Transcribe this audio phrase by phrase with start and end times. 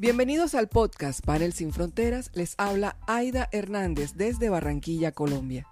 [0.00, 2.30] Bienvenidos al podcast Panel Sin Fronteras.
[2.32, 5.66] Les habla Aida Hernández desde Barranquilla, Colombia.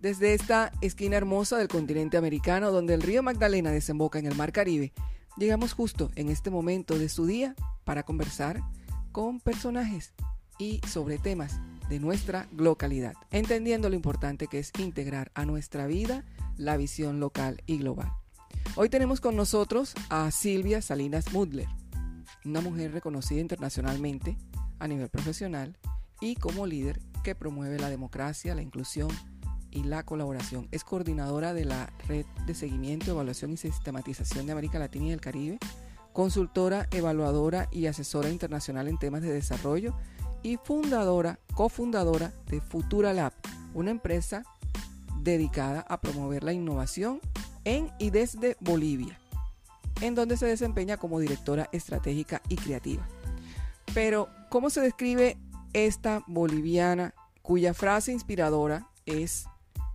[0.00, 4.52] Desde esta esquina hermosa del continente americano donde el río Magdalena desemboca en el Mar
[4.52, 4.92] Caribe,
[5.38, 8.60] llegamos justo en este momento de su día para conversar
[9.12, 10.12] con personajes
[10.58, 16.26] y sobre temas de nuestra localidad, entendiendo lo importante que es integrar a nuestra vida
[16.58, 18.12] la visión local y global.
[18.76, 21.79] Hoy tenemos con nosotros a Silvia Salinas Mudler
[22.44, 24.36] una mujer reconocida internacionalmente
[24.78, 25.76] a nivel profesional
[26.20, 29.08] y como líder que promueve la democracia, la inclusión
[29.70, 30.68] y la colaboración.
[30.70, 35.20] Es coordinadora de la Red de Seguimiento, Evaluación y Sistematización de América Latina y el
[35.20, 35.58] Caribe,
[36.12, 39.94] consultora, evaluadora y asesora internacional en temas de desarrollo
[40.42, 43.32] y fundadora, cofundadora de Futura Lab,
[43.74, 44.42] una empresa
[45.20, 47.20] dedicada a promover la innovación
[47.64, 49.20] en y desde Bolivia
[50.00, 53.06] en donde se desempeña como directora estratégica y creativa.
[53.94, 55.36] Pero, ¿cómo se describe
[55.72, 59.46] esta boliviana cuya frase inspiradora es,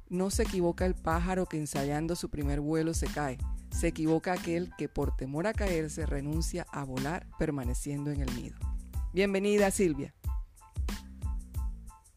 [0.09, 3.37] no se equivoca el pájaro que ensayando su primer vuelo se cae,
[3.69, 8.57] se equivoca aquel que por temor a caerse renuncia a volar permaneciendo en el nido?
[9.13, 10.13] Bienvenida Silvia.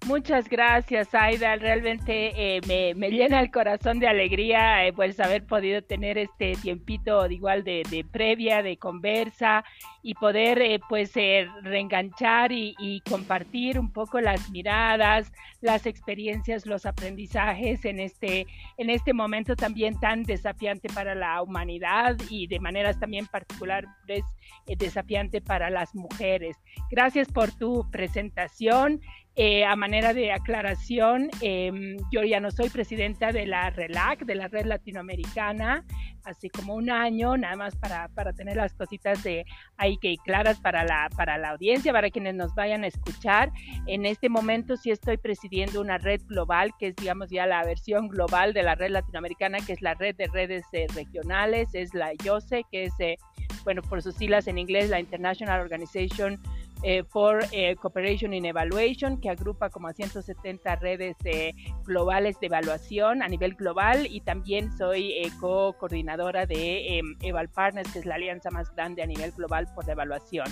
[0.09, 1.57] Muchas gracias, Aida.
[1.57, 7.31] Realmente eh, me, llena el corazón de alegría eh, pues haber podido tener este tiempito
[7.31, 9.67] igual de, previa, de conversa
[10.03, 17.85] y poder eh, pues reenganchar y, compartir un poco las miradas, las experiencias, los aprendizajes
[17.85, 18.47] en este,
[18.79, 24.25] en este momento también tan desafiante para la humanidad y de maneras también particulares
[24.67, 26.57] desafiante para las mujeres.
[26.91, 29.03] Gracias por tu presentación.
[29.41, 34.35] Eh, a manera de aclaración, em, yo ya no soy presidenta de la RELAC, de
[34.35, 35.85] la Red Latinoamericana,
[36.25, 40.59] hace como un año, nada más para, para tener las cositas de ahí que claras
[40.59, 43.53] para la, para la audiencia, para quienes nos vayan a escuchar.
[43.87, 48.09] En este momento sí estoy presidiendo una red global, que es digamos ya la versión
[48.09, 52.11] global de la Red Latinoamericana, que es la red de redes eh, regionales, es la
[52.25, 53.19] IOSE, que es, eh,
[53.63, 56.41] bueno, por sus siglas en inglés, la International Organization
[56.83, 62.47] eh, for eh, Cooperation in Evaluation, que agrupa como a 170 redes eh, globales de
[62.47, 68.15] evaluación a nivel global y también soy co-coordinadora de em, Eval Partners, que es la
[68.15, 70.47] alianza más grande a nivel global por la evaluación.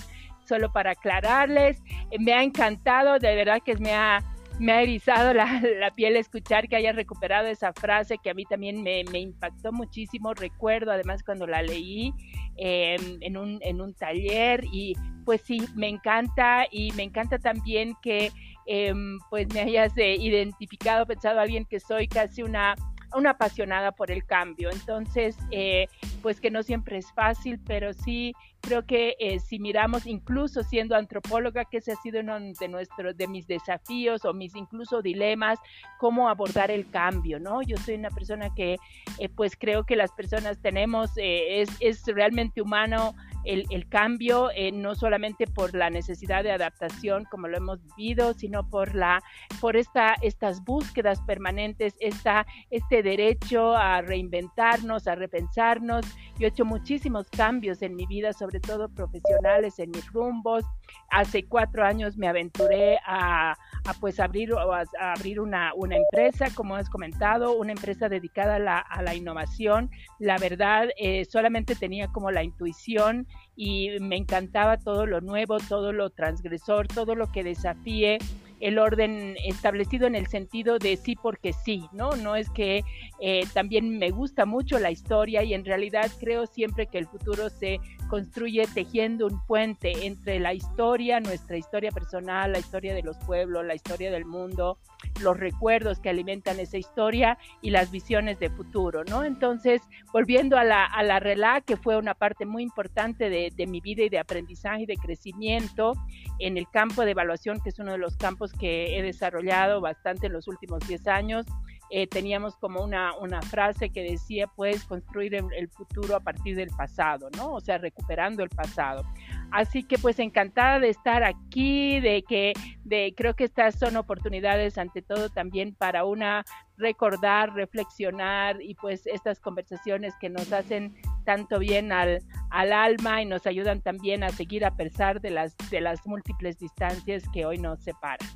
[0.45, 1.83] Solo para aclararles,
[2.19, 4.23] me ha encantado, de verdad que me ha
[4.59, 8.45] me ha erizado la, la, piel escuchar que haya recuperado esa frase que a mí
[8.45, 10.35] también me, impactó muchísimo.
[10.35, 12.13] Recuerdo además cuando la leí
[12.57, 14.95] em, en, un, en un taller y
[15.25, 18.31] pues sí, me encanta y me encanta también que
[18.67, 22.75] em, pues me hayas eh, identificado, pensado alguien que soy casi una
[23.15, 24.71] una apasionada por el cambio.
[24.71, 25.89] Entonces, eh,
[26.23, 30.97] pues que no siempre es fácil, pero sí creo que eh, si miramos, incluso siendo
[30.97, 35.59] antropóloga, que ese ha sido uno de nuestros, de mis desafíos o mis incluso dilemas,
[35.99, 37.63] cómo abordar el cambio, ¿no?
[37.63, 38.77] Yo soy una persona que,
[39.19, 43.15] eh, pues creo que las personas tenemos, es, es realmente humano
[43.47, 48.69] el, cambio, eh, no solamente por la necesidad de adaptación como lo hemos vivido, sino
[48.69, 49.23] por, la,
[49.61, 56.07] por esta, estas búsquedas permanentes, esta, este derecho a reinventarnos, a repensarnos.
[56.39, 60.65] Yo he hecho muchísimos cambios en mi vida, sobre todo profesionales, en mis rumbos.
[61.11, 63.57] Hace cuatro años me aventuré a,
[63.87, 64.51] a pues abrir,
[64.99, 69.91] abrir una, una, empresa, como has comentado, una empresa dedicada a la, a la innovación.
[70.19, 75.93] La verdad, eh, solamente tenía como la intuición y me encantaba todo lo nuevo, todo
[75.93, 78.19] lo transgresor, todo lo que desafíe
[78.61, 82.17] el orden establecido en el sentido de sí porque sí, ¿no?
[82.17, 82.85] No es que
[83.21, 87.51] eh, también me gusta mucho la historia y en realidad creo siempre que el futuro
[87.51, 93.17] se construye tejiendo un puente entre la historia, nuestra historia personal, la historia de los
[93.19, 94.79] pueblos, la historia del mundo,
[95.21, 99.25] los recuerdos que alimentan esa historia y las visiones de futuro, ¿no?
[99.25, 103.67] Entonces, volviendo a la, a la RELA, que fue una parte muy importante de, de
[103.67, 105.95] mi vida y de aprendizaje y de crecimiento
[106.39, 110.27] en el campo de evaluación, que es uno de los campos que he desarrollado bastante
[110.27, 111.47] en los últimos 10 años,
[111.91, 116.71] eh, teníamos como una, una, frase que decía, puedes construir el, futuro a partir del
[116.71, 117.53] pasado, ¿no?
[117.53, 119.05] O sea, recuperando el pasado.
[119.53, 122.55] Así que pues encantada de estar aquí, de que
[122.85, 126.45] de, creo que estas son oportunidades ante todo también para una
[126.77, 130.95] recordar, reflexionar y pues estas conversaciones que nos hacen
[131.25, 135.57] tanto bien al, al alma y nos ayudan también a seguir a pesar de las,
[135.71, 138.29] de las múltiples distancias que hoy nos separan.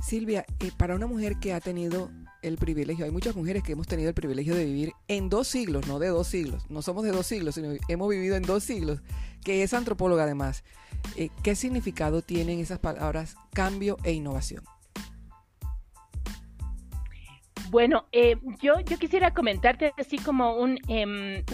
[0.00, 2.10] Silvia, eh, para una mujer que ha tenido
[2.42, 5.86] el privilegio, hay muchas mujeres que hemos tenido el privilegio de vivir en dos siglos,
[5.86, 9.00] no de dos siglos, no somos de dos siglos, sino hemos vivido en dos siglos,
[9.44, 10.64] que es antropóloga además.
[11.16, 14.64] Eh, ¿Qué significado tienen esas palabras cambio e innovación?
[17.70, 21.44] Bueno, eh, yo, yo quisiera comentarte así como un, eh,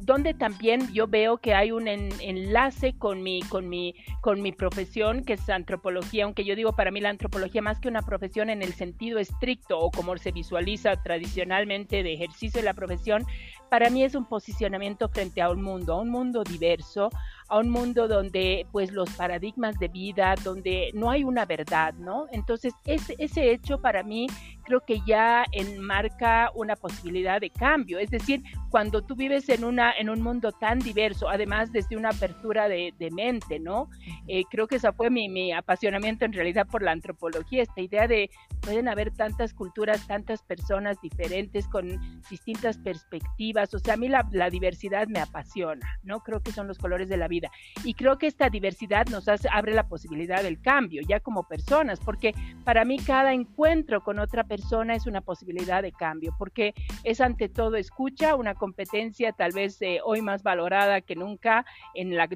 [0.00, 5.24] donde también yo veo que hay un enlace con mi, con mi, con mi profesión,
[5.24, 8.62] que es antropología, aunque yo digo para mí la antropología más que una profesión en
[8.62, 13.26] el sentido estricto o como se visualiza tradicionalmente de ejercicio de la profesión,
[13.68, 17.10] para mí es un posicionamiento frente a un mundo, a un mundo diverso,
[17.48, 22.26] a un mundo donde pues los paradigmas de vida, donde no hay una verdad, ¿no?
[22.32, 24.26] Entonces ese, ese hecho para mí
[24.68, 29.92] creo que ya enmarca una posibilidad de cambio, es decir, cuando tú vives en, una,
[29.92, 33.88] en un mundo tan diverso, además desde una apertura de, mente, ¿no?
[34.26, 38.06] Eh, creo que ese fue mi, mi apasionamiento en realidad por la antropología, esta idea
[38.06, 38.28] de
[38.60, 41.98] pueden haber tantas culturas, tantas personas diferentes con
[42.28, 46.20] distintas perspectivas, o sea, a mí la, la diversidad me apasiona, ¿no?
[46.20, 47.50] Creo que son los colores de la vida
[47.84, 52.00] y creo que esta diversidad nos hace, abre la posibilidad del cambio, ya como personas,
[52.00, 52.34] porque
[52.64, 54.57] para mí cada encuentro con otra persona
[54.94, 56.74] es una posibilidad de cambio, porque
[57.04, 61.64] es ante todo escucha, una competencia tal vez eh, hoy más valorada que nunca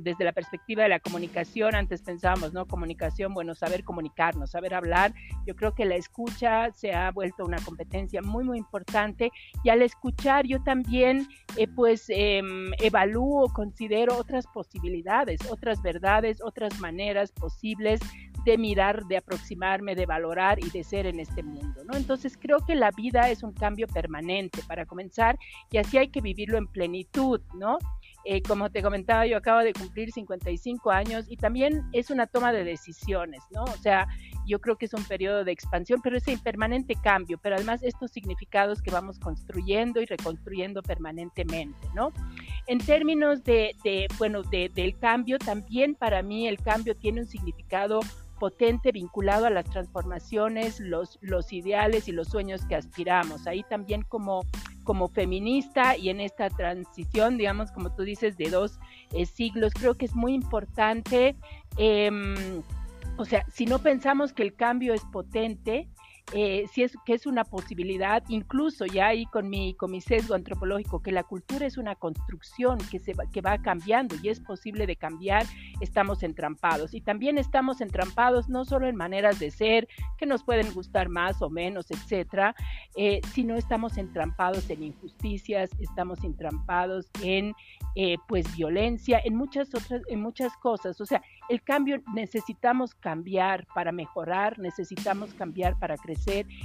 [0.00, 1.74] desde la perspectiva de la comunicación.
[1.74, 2.66] Antes pensábamos, ¿no?
[2.66, 5.12] Comunicación, bueno, saber comunicarnos, saber hablar.
[5.46, 9.30] Yo creo que la escucha se ha vuelto una competencia muy, muy importante
[9.64, 14.92] y al escuchar yo también, eh, pues, em, evalúo, considero otras posibilidades
[15.50, 18.00] otras verdades, otras maneras posibles
[18.44, 21.96] de mirar, de aproximarme, de valorar y de ser en este mundo, ¿no?
[21.96, 25.38] Entonces creo que la vida es un cambio permanente para comenzar
[25.70, 27.78] y así hay que vivirlo en plenitud, ¿no?
[28.24, 32.52] Eh, como te comentaba, yo acabo de cumplir 55 años y también es una toma
[32.52, 33.64] de decisiones, ¿no?
[33.64, 34.06] O sea,
[34.46, 38.12] yo creo que es un periodo de expansión, pero es impermanente cambio, pero además estos
[38.12, 42.12] significados que vamos construyendo y reconstruyendo permanentemente, ¿no?
[42.68, 43.74] En términos de,
[44.18, 48.00] bueno, de, del cambio, también para mí el cambio tiene un significado
[48.42, 53.46] potente vinculado a las transformaciones, los, los ideales y los sueños que aspiramos.
[53.46, 54.44] Ahí también como,
[54.82, 58.80] como feminista y en esta transición, digamos, como tú dices, de dos
[59.12, 61.36] eh, siglos, creo que es muy importante.
[61.76, 62.34] Em,
[63.16, 65.86] o sea, si no pensamos que el cambio es potente,
[66.34, 70.34] eh, si es que es una posibilidad, incluso ya ahí con mi, con mi sesgo
[70.34, 74.40] antropológico, que la cultura es una construcción que, se va, que va cambiando y es
[74.40, 75.44] posible de cambiar,
[75.80, 76.94] estamos entrampados.
[76.94, 81.42] Y también estamos entrampados no solo en maneras de ser que nos pueden gustar más
[81.42, 82.54] o menos, etcétera,
[82.96, 87.52] eh, sino estamos entrampados en injusticias, estamos entrampados en
[87.94, 90.98] eh, pues violencia, en muchas otras, en muchas cosas.
[90.98, 96.11] O sea, el cambio necesitamos cambiar para mejorar, necesitamos cambiar para crecer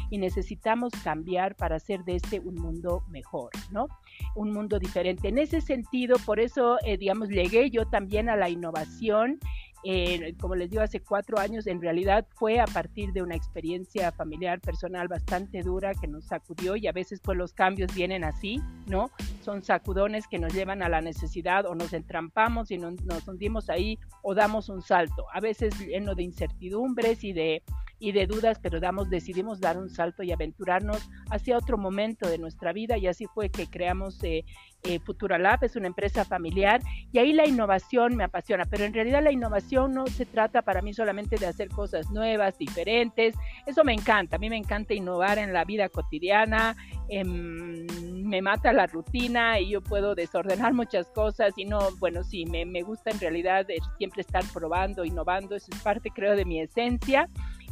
[0.10, 3.88] y necesitamos cambiar para hacer de este un mundo mejor, ¿no?
[4.36, 5.28] Un mundo diferente.
[5.28, 9.40] En ese sentido, por eso, eh, digamos, llegué yo también a la innovación
[9.84, 14.12] eh, como les digo, hace cuatro años, en realidad fue a partir de una experiencia
[14.12, 18.60] familiar personal bastante dura que nos sacudió y a veces pues los cambios vienen así,
[18.88, 19.12] ¿no?
[19.44, 23.70] Son sacudones que nos llevan a la necesidad o nos entrampamos y nos, nos hundimos
[23.70, 27.64] ahí o damos un salto, a veces lleno de incertidumbres y de
[28.00, 32.38] y de dudas, pero damos, decidimos dar un salto y aventurarnos hacia otro momento de
[32.38, 34.46] nuestra vida y así fue que creamos eh,
[34.84, 36.82] eh, Futura Lab, es una empresa familiar
[37.12, 40.82] y ahí la innovación me apasiona, pero en realidad la innovación no se trata para
[40.82, 45.40] mí solamente de hacer cosas nuevas, diferentes, eso me encanta, a mí me encanta innovar
[45.40, 46.76] en la vida cotidiana,
[47.10, 47.88] em,
[48.28, 52.66] me mata la rutina y yo puedo desordenar muchas cosas y no, bueno, sí, me,
[52.66, 53.66] me gusta en realidad
[53.98, 57.28] siempre estar probando, innovando, eso es parte creo de mi esencia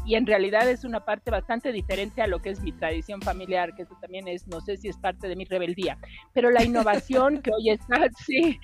[0.05, 3.75] y en realidad es una parte bastante diferente a lo que es mi tradición familiar,
[3.75, 5.97] que eso también es, no sé si es parte de mi rebeldía,
[6.33, 8.59] pero la innovación que hoy está, sí,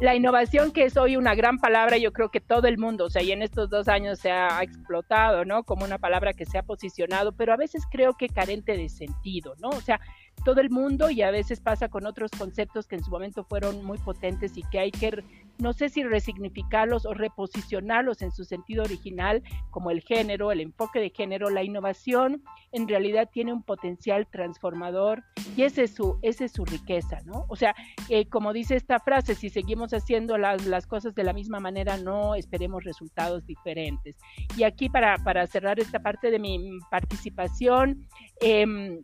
[0.00, 3.10] la innovación que es hoy una gran palabra, yo creo que todo el mundo, o
[3.10, 5.62] sea, y en estos dos años se ha explotado, ¿no?
[5.62, 9.54] Como una palabra que se ha posicionado, pero a veces creo que carente de sentido,
[9.58, 9.68] ¿no?
[9.68, 10.00] O sea,
[10.44, 13.84] todo el mundo y a veces pasa con otros conceptos que en su momento fueron
[13.84, 15.22] muy potentes y que hay que,
[15.60, 21.00] no sé si resignificarlos o reposicionarlos en su sentido original, como el género, el enfoque
[21.00, 25.22] de género, la innovación en realidad tiene un potencial transformador
[25.56, 27.46] y ese es su, esa es su riqueza, ¿no?
[27.48, 27.74] O sea,
[28.08, 31.96] eh, como dice esta frase, si seguimos haciendo las, las, cosas de la misma manera,
[31.96, 34.16] no esperemos resultados diferentes.
[34.56, 38.06] Y aquí para, para cerrar esta parte de mi participación,
[38.40, 39.02] eh,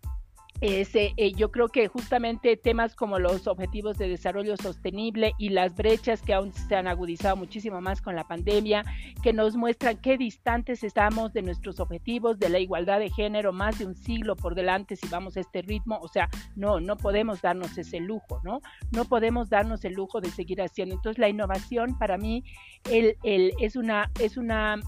[0.61, 5.75] ese, eh, yo creo que justamente temas como los objetivos de desarrollo sostenible y las
[5.75, 8.85] brechas que aún se han agudizado muchísimo más con la pandemia,
[9.23, 13.79] que nos muestran qué distantes estamos de nuestros objetivos de la igualdad de género, más
[13.79, 17.43] de un siglo por delante si vamos a este ritmo, o sea, no, no podemos
[17.43, 18.61] darnos ese lujo, ¿no?
[18.93, 20.95] No podemos darnos el lujo de seguir haciendo.
[20.95, 22.45] Entonces la innovación para mí
[22.91, 24.81] el, el, es, una, es una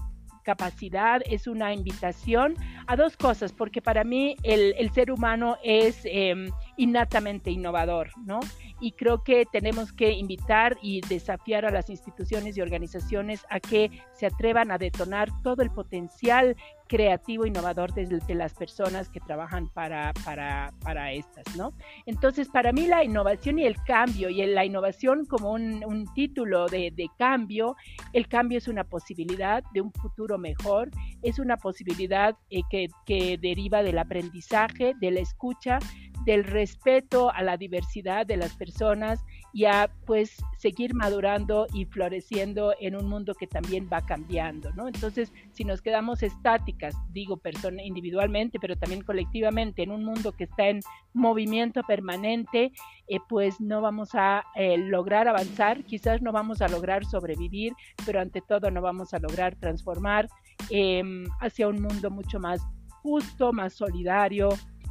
[0.43, 2.55] capacidad, es una invitación
[2.87, 6.35] a dos cosas, porque para mí el, el ser humano es eh,
[6.77, 8.39] innatamente innovador, ¿no?
[8.79, 13.91] Y creo que tenemos que invitar y desafiar a las instituciones y organizaciones a que
[14.13, 16.55] se atrevan a detonar todo el potencial
[16.89, 21.71] creativo, innovador desde de las personas que trabajan para, para, para, estas, ¿no?
[22.07, 26.91] Entonces, para mí la innovación y el cambio, y la innovación como un, título de,
[26.91, 27.75] de, cambio,
[28.13, 30.89] el cambio es una posibilidad de un futuro mejor,
[31.21, 35.77] es una posibilidad eh, que, que deriva del aprendizaje, de la escucha,
[36.25, 42.73] del respeto a la diversidad de las personas y a pues seguir madurando y floreciendo
[42.79, 44.87] en un mundo que también va cambiando, ¿no?
[44.87, 50.43] Entonces, si nos quedamos estáticas, digo persona individualmente, pero también colectivamente, en un mundo que
[50.43, 50.81] está en
[51.13, 52.71] movimiento permanente,
[53.07, 57.73] eh, pues no vamos a eh, lograr avanzar, quizás no vamos a lograr sobrevivir,
[58.05, 60.29] pero ante todo no vamos a lograr transformar
[60.69, 61.03] eh,
[61.39, 62.61] hacia un mundo mucho más
[63.01, 64.49] justo, más solidario,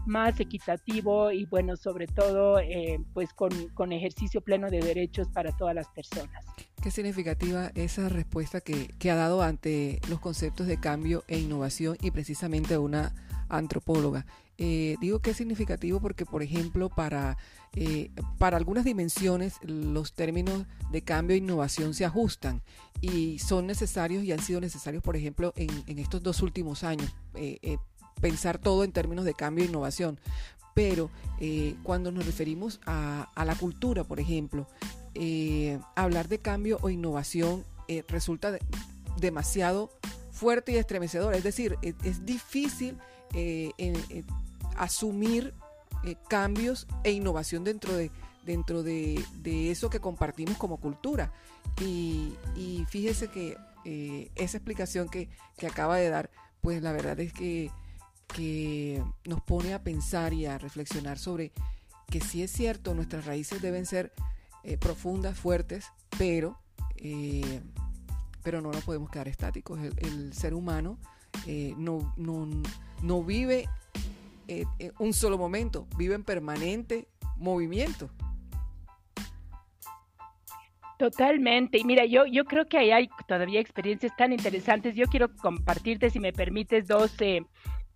[0.09, 5.53] más equitativo y bueno, sobre todo eh, pues con, con, ejercicio pleno de derechos para
[5.57, 6.45] todas las personas.
[6.83, 11.97] Qué significativa esa respuesta que, que ha dado ante los conceptos de cambio e innovación
[12.01, 13.15] y precisamente una
[13.49, 14.27] antropóloga.
[14.61, 17.37] Eh, digo que es significativo porque, por ejemplo, para,
[17.75, 22.63] eh, para algunas dimensiones los términos de cambio e innovación se ajustan
[23.01, 27.15] y son necesarios y han sido necesarios, por ejemplo, en, en estos dos últimos años.
[28.21, 30.19] Pensar todo en términos de cambio e innovación.
[30.75, 31.11] Pero
[31.41, 34.69] eh, cuando nos referimos a, la cultura, por ejemplo,
[35.15, 38.57] eh, hablar de cambio o innovación eh, resulta
[39.19, 39.91] demasiado
[40.31, 41.35] fuerte y estremecedor.
[41.35, 42.97] Es decir, es, difícil
[44.77, 45.53] asumir
[46.29, 48.13] cambios e innovación dentro de,
[48.47, 51.33] dentro de, eso que compartimos como cultura.
[51.81, 52.35] Y,
[52.89, 53.57] fíjese que
[54.37, 57.73] esa explicación que, que acaba de dar, pues la verdad es que
[58.35, 61.53] que nos pone a pensar y a reflexionar sobre
[62.11, 64.13] que sí es cierto, nuestras raíces deben ser
[64.65, 65.87] eh, profundas, fuertes,
[66.19, 66.59] pero,
[66.97, 67.61] eh,
[68.43, 69.79] pero no nos podemos quedar estáticos.
[69.81, 70.99] El, ser humano
[71.47, 72.49] eh, no, no,
[73.03, 73.69] no, vive
[74.99, 78.11] un solo momento, vive en permanente movimiento.
[80.99, 81.79] Totalmente.
[81.79, 84.97] Y mira, yo, yo creo que ahí hay todavía experiencias tan interesantes.
[84.97, 87.13] Yo quiero compartirte, si me permites, dos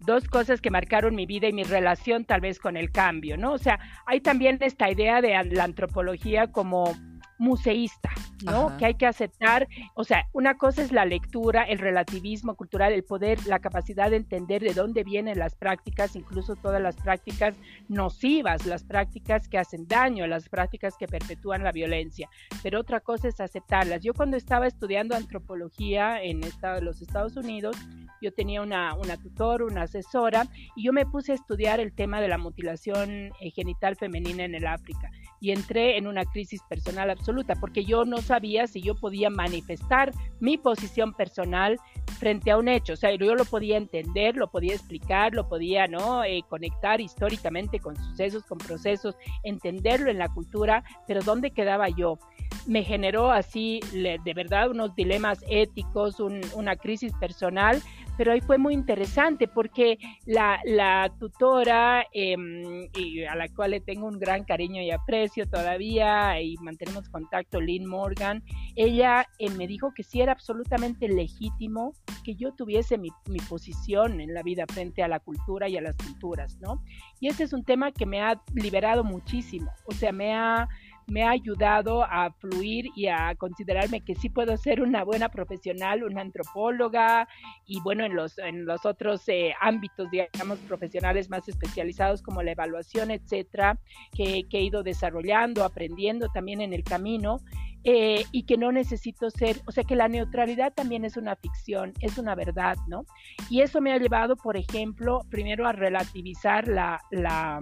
[0.04, 3.52] dos cosas que marcaron mi vida y mi relación tal vez con el cambio, ¿no?
[3.52, 6.94] O sea, hay también esta idea de la antropología como
[7.38, 8.10] museísta,
[8.44, 8.76] ¿no?
[8.76, 13.02] Que hay que aceptar, o sea, una cosa es la lectura, el relativismo cultural, el
[13.02, 17.56] poder, la capacidad de entender de dónde vienen las prácticas, incluso todas las prácticas
[17.88, 22.28] nocivas, las prácticas que hacen daño, las prácticas que perpetúan la violencia,
[22.62, 24.02] pero otra cosa es aceptarlas.
[24.02, 26.42] Yo cuando estaba estudiando antropología en
[26.80, 27.76] los Estados Unidos,
[28.22, 32.20] yo tenía una, una tutor, una asesora, y yo me puse a estudiar el tema
[32.20, 35.10] de la mutilación eh, genital femenina en el África
[35.42, 40.12] y entré en una crisis personal absoluta porque yo no sabía si yo podía manifestar
[40.38, 41.78] mi posición personal
[42.20, 45.88] frente a un hecho, o sea, yo lo podía entender, lo podía explicar, lo podía,
[45.88, 46.22] ¿no?
[46.22, 52.18] Eh, conectar históricamente con sucesos, con procesos, entenderlo en la cultura, pero ¿dónde quedaba yo?
[52.66, 57.82] Me generó así, de verdad, unos dilemas éticos, una crisis personal,
[58.16, 63.80] pero ahí fue muy interesante porque la, la tutora, em, y a la cual le
[63.80, 68.42] tengo un gran cariño y aprecio todavía, y mantenemos contacto, Lynn Morgan,
[68.76, 71.92] ella eh, me dijo que sí era absolutamente legítimo
[72.24, 75.80] que yo tuviese mi, mi posición en la vida frente a la cultura y a
[75.80, 76.82] las culturas, ¿no?
[77.20, 80.68] Y ese es un tema que me ha liberado muchísimo, o sea, me ha
[81.06, 86.04] me ha ayudado a fluir y a considerarme que sí puedo ser una buena profesional,
[86.04, 87.28] una antropóloga
[87.66, 92.52] y bueno, en los, en los otros eh, ámbitos, digamos, profesionales más especializados como la
[92.52, 93.78] evaluación, etcétera,
[94.14, 97.38] que, he ido desarrollando, aprendiendo también en el camino.
[97.84, 101.92] Eh, y que no necesito ser, o sea que la neutralidad también es una ficción,
[101.98, 103.04] es una verdad, ¿no?
[103.50, 107.60] Y eso me ha llevado, por ejemplo, primero a relativizar la, la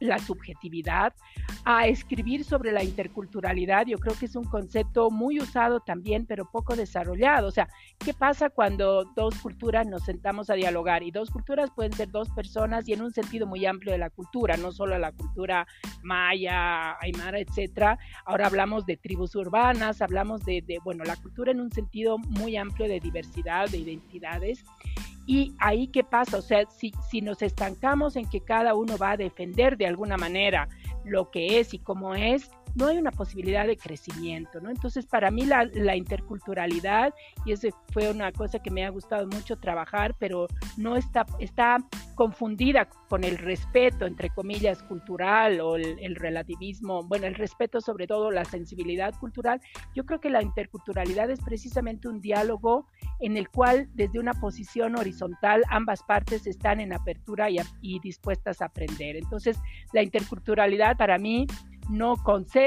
[0.00, 1.14] la subjetividad,
[1.64, 3.86] a escribir sobre la interculturalidad.
[3.86, 7.48] Yo creo que es un concepto muy usado también, pero poco desarrollado.
[7.48, 11.02] O sea, ¿qué pasa cuando dos culturas nos sentamos a dialogar?
[11.02, 14.10] Y dos culturas pueden ser dos personas y en un sentido muy amplio de la
[14.10, 15.66] cultura, no solo la cultura
[16.02, 17.98] maya, aymara, etcétera.
[18.24, 22.56] Ahora hablamos de tribus urbanas, hablamos de, de, bueno, la cultura en un sentido muy
[22.56, 24.64] amplio de diversidad, de identidades.
[25.30, 29.12] Y ahí qué pasa, o sea, si, si nos estancamos en que cada uno va
[29.12, 30.68] a defender de alguna manera
[31.04, 34.70] lo que es y cómo es, no hay una posibilidad de crecimiento, ¿no?
[34.70, 37.14] Entonces, para mí la, la, interculturalidad,
[37.44, 41.78] y eso fue una cosa que me ha gustado mucho trabajar, pero no está, está
[42.14, 48.06] confundida con el respeto, entre comillas, cultural o el, el, relativismo, bueno, el respeto sobre
[48.06, 49.60] todo, la sensibilidad cultural.
[49.94, 52.86] Yo creo que la interculturalidad es precisamente un diálogo
[53.20, 58.62] en el cual desde una posición horizontal ambas partes están en apertura y, y dispuestas
[58.62, 59.16] a aprender.
[59.16, 59.58] Entonces,
[59.92, 61.46] la interculturalidad para mí
[61.90, 62.14] no,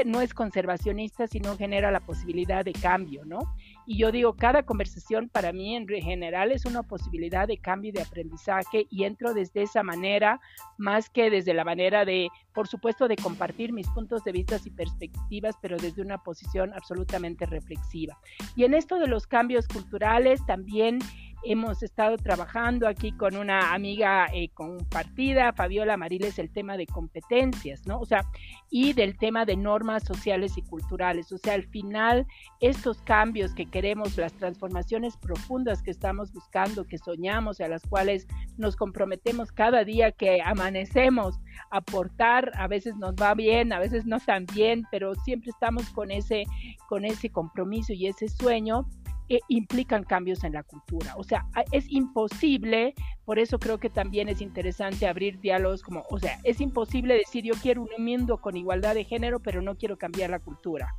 [0.04, 3.40] no es conservacionista, sino genera la posibilidad de cambio, ¿no?
[3.86, 7.92] Y yo digo, cada conversación para mí en general es una posibilidad de cambio y
[7.92, 10.40] de aprendizaje y entro desde esa manera,
[10.76, 14.70] más que desde la manera de, por supuesto, de compartir mis puntos de vista y
[14.70, 18.18] perspectivas, pero desde una posición absolutamente reflexiva.
[18.56, 20.98] Y en esto de los cambios culturales también
[21.44, 27.86] hemos estado trabajando aquí con una amiga eh, compartida, Fabiola Mariles, el tema de competencias,
[27.86, 28.00] ¿no?
[28.00, 28.24] O sea,
[28.70, 31.30] y del tema de normas sociales y culturales.
[31.32, 32.26] O sea, al final,
[32.60, 38.26] estos cambios que queremos, las transformaciones profundas que estamos buscando, que soñamos, a las cuales
[38.56, 41.38] nos comprometemos cada día que amanecemos,
[41.70, 46.10] aportar, a veces nos va bien, a veces no tan bien, pero siempre estamos con
[46.10, 46.44] ese,
[46.88, 48.88] con ese compromiso y ese sueño
[49.28, 51.14] eh, implican cambios en la cultura.
[51.16, 56.18] O sea, es imposible, por eso creo que también es interesante abrir diálogos como, o
[56.18, 59.96] sea, es imposible decir yo quiero un mundo con igualdad de género, pero no quiero
[59.96, 60.94] cambiar la cultura.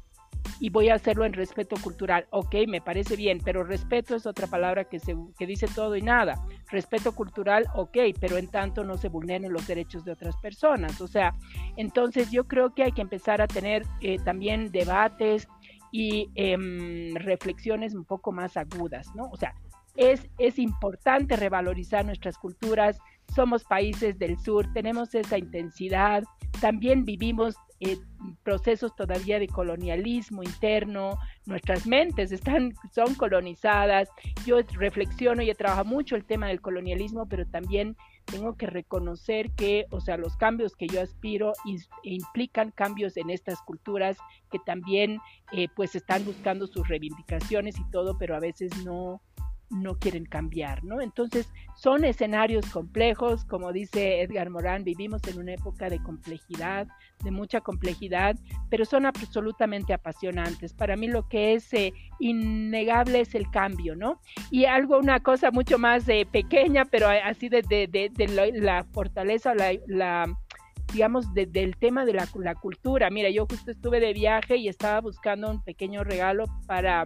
[0.60, 2.28] Y voy a hacerlo en respeto cultural.
[2.30, 6.02] Ok, me parece bien, pero respeto es otra palabra que, se, que dice todo y
[6.02, 6.46] nada.
[6.70, 11.02] Respeto cultural, ok, pero en tanto no se vulneren los derechos de otras personas.
[11.02, 11.36] O sea,
[11.78, 15.48] entonces yo creo que hay que empezar a tener eh, también debates,
[15.98, 16.58] y eh,
[17.14, 19.30] reflexiones un poco más agudas, ¿no?
[19.32, 19.56] O sea,
[19.96, 23.00] es, es importante revalorizar nuestras culturas,
[23.34, 26.26] somos países del sur, tenemos esa intensidad,
[26.60, 27.98] también vivimos eh,
[28.44, 34.10] procesos todavía de colonialismo interno, nuestras mentes están, son colonizadas,
[34.46, 39.52] yo reflexiono y he trabajado mucho el tema del colonialismo, pero también tengo que reconocer
[39.52, 41.54] que, o sea, los cambios que yo aspiro
[42.04, 44.18] implican cambios en estas culturas
[44.52, 45.20] que también
[45.52, 49.22] eh, pues están buscando sus reivindicaciones y todo, pero a veces no,
[49.70, 51.02] no quieren cambiar, ¿no?
[51.02, 56.88] Entonces, son escenarios complejos, como dice Edgar Morán, vivimos en una época de complejidad,
[57.24, 58.36] de mucha complejidad,
[58.70, 60.74] pero son absolutamente apasionantes.
[60.74, 64.22] Para mí lo que es eh, innegable es el cambio, ¿no?
[64.52, 67.64] Y algo, una cosa mucho más eh, pequeña, pero así de,
[68.54, 70.26] la, fortaleza, la, la
[70.94, 73.10] digamos, del tema de la, la cultura.
[73.10, 77.06] Mira, yo justo estuve de viaje y estaba buscando un pequeño regalo para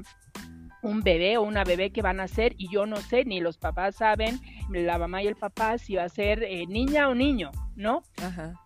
[0.81, 3.57] un bebé o una bebé que van a ser y yo no sé, ni los
[3.57, 4.39] papás saben,
[4.69, 8.03] la mamá y el papá, si va a ser eh, niña o niño, ¿no?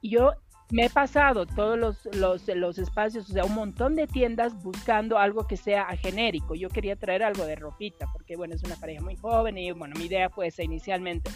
[0.02, 0.34] Y yo
[0.72, 5.20] me he pasado todos los, los, los, espacios, o sea, un montón de tiendas buscando
[5.20, 6.56] algo que sea genérico.
[6.56, 9.94] Yo quería traer algo de ropita, porque bueno, es una pareja muy joven y bueno,
[9.98, 11.30] mi idea fue esa inicialmente.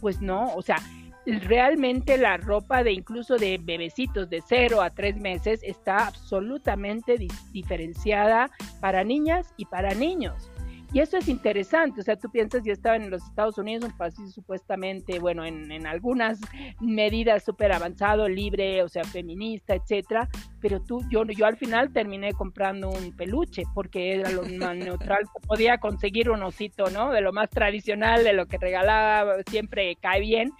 [0.00, 0.76] Pues no, o sea,
[1.26, 7.16] realmente la ropa de incluso de bebecitos de 0 a 3 meses está absolutamente
[7.52, 10.50] diferenciada para niñas y para niños.
[10.94, 13.96] Y eso es interesante, o sea, tú piensas, yo estaba en los Estados Unidos, un
[13.96, 16.38] país supuestamente, bueno, en, en algunas
[16.80, 20.28] medidas súper avanzado, libre, o sea, feminista, etcétera,
[20.60, 25.24] pero tú, yo, yo al final terminé comprando un peluche, porque era lo más neutral,
[25.48, 27.10] podía conseguir un osito, ¿no?
[27.10, 30.52] De lo más tradicional, de lo que regalaba, siempre cae bien,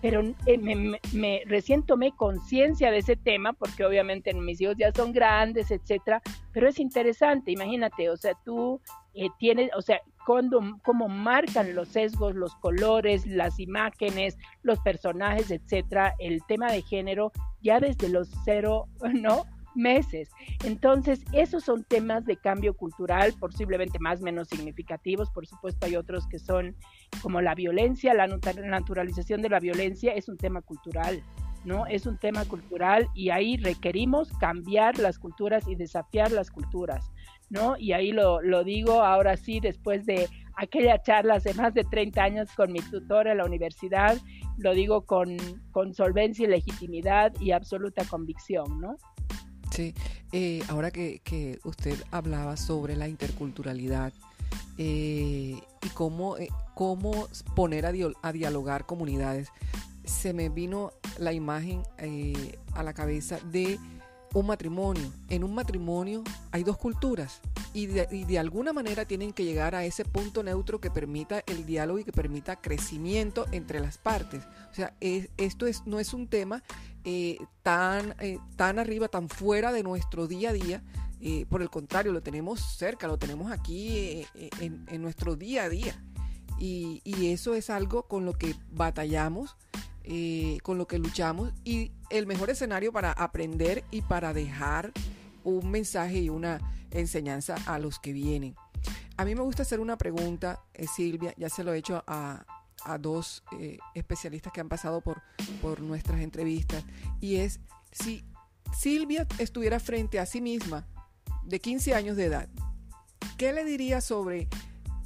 [0.00, 4.92] pero eh, me, me, recién tomé conciencia de ese tema porque obviamente mis hijos ya
[4.92, 6.22] son grandes, etcétera,
[6.52, 8.80] pero es interesante, imagínate, o sea, tú
[9.14, 15.50] eh, tienes, o sea, cuando, cómo marcan los sesgos, los colores, las imágenes, los personajes,
[15.50, 19.44] etcétera, el tema de género ya desde los cero, ¿no?
[19.74, 20.30] meses.
[20.64, 25.30] Entonces, esos son temas de cambio cultural, posiblemente más menos significativos.
[25.30, 26.74] Por supuesto, hay otros que son
[27.22, 31.22] como la violencia, la naturalización de la violencia es un tema cultural.
[31.64, 31.86] ¿no?
[31.86, 37.12] Es un tema cultural y ahí requerimos cambiar las culturas y desafiar las culturas,
[37.50, 37.76] ¿no?
[37.76, 42.22] Y ahí lo, lo digo ahora sí, después de aquella charla hace más de 30
[42.22, 44.18] años con mi tutora en la universidad,
[44.58, 45.36] lo digo con,
[45.72, 48.96] con solvencia y legitimidad y absoluta convicción, ¿no?
[49.70, 49.94] Sí,
[50.32, 54.12] eh, ahora que, que, usted hablaba sobre la interculturalidad
[54.78, 59.48] eh, y cómo, eh, cómo poner a, dialogar comunidades,
[60.04, 61.82] se me vino la imagen
[62.74, 63.78] a la cabeza de
[64.34, 65.12] un matrimonio.
[65.28, 67.40] En un matrimonio hay dos culturas
[67.72, 72.00] y de, alguna manera tienen que llegar a ese punto neutro que permita el diálogo
[72.00, 74.42] y que permita crecimiento entre las partes.
[74.70, 76.62] O sea, esto es, no es un tema
[77.04, 80.82] eh, tan, eh, tan arriba, tan fuera de nuestro día a día.
[81.20, 86.02] Eh, por el contrario, lo tenemos cerca, lo tenemos aquí en, nuestro día a día.
[86.58, 89.56] Y, y, eso es algo con lo que batallamos,
[90.62, 94.92] con lo que luchamos y el mejor escenario para aprender y para dejar
[95.44, 96.60] un mensaje y una
[96.90, 98.54] enseñanza a los que vienen.
[99.16, 102.44] A mí me gusta hacer una pregunta, eh, Silvia, ya se lo he hecho a,
[102.98, 105.20] dos eh, especialistas que han pasado por,
[105.60, 106.82] por nuestras entrevistas,
[107.20, 107.60] y es
[107.92, 108.24] si
[108.74, 110.86] Silvia estuviera frente a sí misma
[111.44, 112.48] de 15 años de edad,
[113.36, 114.48] ¿qué le diría sobre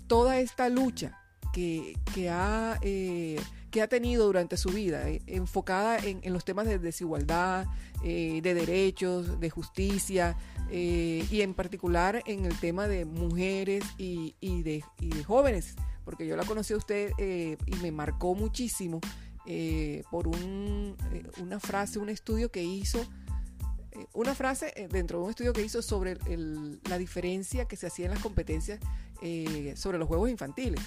[0.07, 1.18] toda esta lucha
[1.52, 1.96] que,
[2.30, 2.78] ha...
[2.83, 3.40] Eh,
[3.75, 7.67] que ha tenido durante su vida, eh, enfocada en, los temas de desigualdad,
[8.05, 10.37] eh, de derechos, de justicia,
[10.71, 14.33] eh, y en particular en el tema de mujeres y,
[14.63, 14.85] de,
[15.27, 19.01] jóvenes, porque yo la conocí a usted y me marcó muchísimo
[20.09, 23.05] por una frase, un estudio que hizo
[24.13, 26.17] una frase dentro de un estudio que hizo sobre
[26.89, 28.79] la diferencia que se hacía en las competencias
[29.75, 30.81] sobre los juegos infantiles.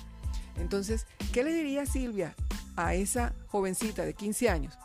[0.60, 2.36] Entonces, ¿qué le diría Silvia
[2.76, 4.78] a esa jovencita de 15 años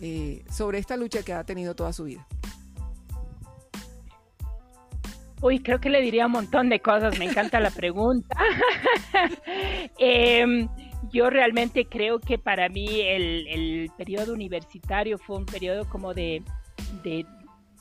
[0.00, 2.26] eh, sobre esta lucha que ha tenido toda su vida?
[5.40, 8.36] Uy, creo que le diría un montón de cosas, me encanta la pregunta.
[9.98, 10.68] Em,
[11.12, 16.42] yo realmente creo que para mí el, periodo universitario fue un periodo como de,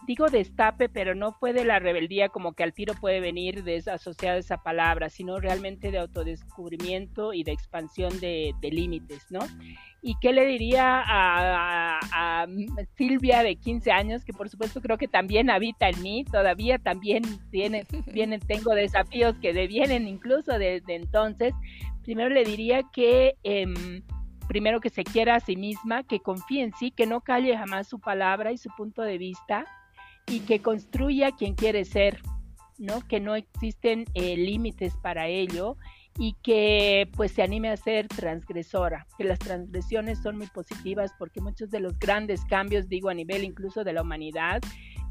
[0.08, 3.84] digo destape, pero no fue de la rebeldía como que al tiro puede venir de,
[3.91, 9.39] asociada esa palabra, sino realmente de autodescubrimiento y de expansión de, límites, ¿no?
[10.02, 12.48] ¿Y qué le diría a,
[12.96, 17.24] Silvia de 15 años, que por supuesto creo que también habita en mí, todavía también
[17.52, 21.54] tiene, vienen, tengo desafíos que devienen incluso desde entonces?
[22.04, 23.36] Primero le diría que...
[23.43, 24.04] Em,
[24.48, 27.89] primero que se quiera a sí misma, que confíe en sí, que no calle jamás
[27.89, 29.65] su palabra y su punto de vista,
[30.28, 32.22] y que construya quien quiere ser,
[32.78, 33.02] ¿no?
[33.08, 35.78] Que no existen eh, límites para ello
[36.20, 41.42] y que pues se anime a ser transgresora, que las transgresiones son muy positivas porque
[41.42, 44.62] muchos de los grandes cambios, digo a nivel incluso de la humanidad,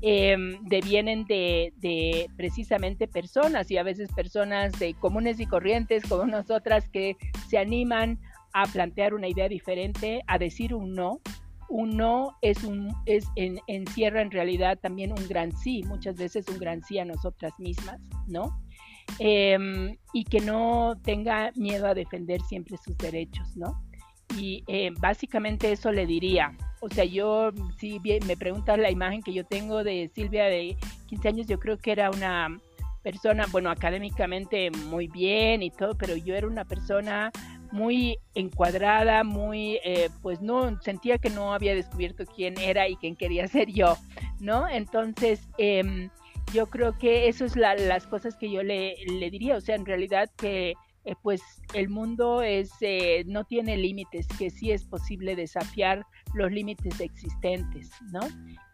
[0.03, 6.27] em, devienen de, de, precisamente personas y a veces personas de comunes y corrientes como
[6.27, 7.17] nosotras que
[7.49, 8.19] se animan
[8.53, 11.21] a plantear una idea diferente, a decir un no
[11.69, 16.47] un no es un, es en, encierra en realidad también un gran sí, muchas veces
[16.49, 18.61] un gran sí a nosotras mismas, ¿no?
[19.19, 23.83] Em, y que no tenga miedo a defender siempre sus derechos, ¿no?
[24.37, 26.57] Y eh, básicamente eso le diría.
[26.81, 30.77] O sea, yo, si me preguntas la imagen que yo tengo de Silvia de
[31.07, 32.61] 15 años, yo creo que era una
[33.03, 37.31] persona, bueno, académicamente muy bien y todo, pero yo era una persona
[37.73, 43.17] muy encuadrada, muy, eh, pues no, sentía que no había descubierto quién era y quién
[43.17, 43.97] quería ser yo,
[44.41, 44.69] ¿no?
[44.69, 46.11] Entonces, em,
[46.53, 49.85] yo creo que eso es las cosas que yo le, le, diría, o sea, en
[49.85, 50.75] realidad que
[51.07, 51.40] eh, pues
[51.73, 57.92] el mundo es, eh, no tiene límites, que sí es posible desafiar los límites existentes,
[58.12, 58.19] ¿no?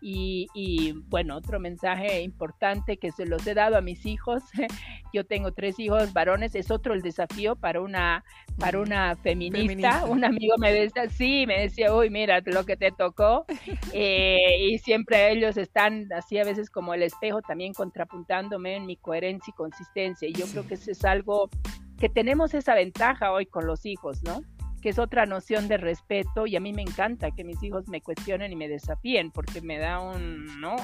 [0.01, 4.43] Y, y, bueno, otro mensaje importante que se los he dado a mis hijos,
[5.13, 8.25] yo tengo tres hijos varones, es otro el desafío para una,
[8.59, 10.07] para una feminista.
[10.07, 13.45] Un amigo me decía, sí, me decía, uy, mira lo que te tocó.
[13.95, 18.97] Eh, y siempre ellos están así a veces como el espejo también contrapuntándome en mi
[18.97, 20.29] coherencia y consistencia.
[20.29, 21.51] Y yo creo que eso es algo
[22.03, 24.43] que tenemos esa ventaja hoy con los hijos, ¿no?
[24.83, 28.03] Que es otra noción de respeto y a mí me encanta que mis hijos me
[28.03, 30.77] cuestionen y me desafíen porque me da un, ¿no?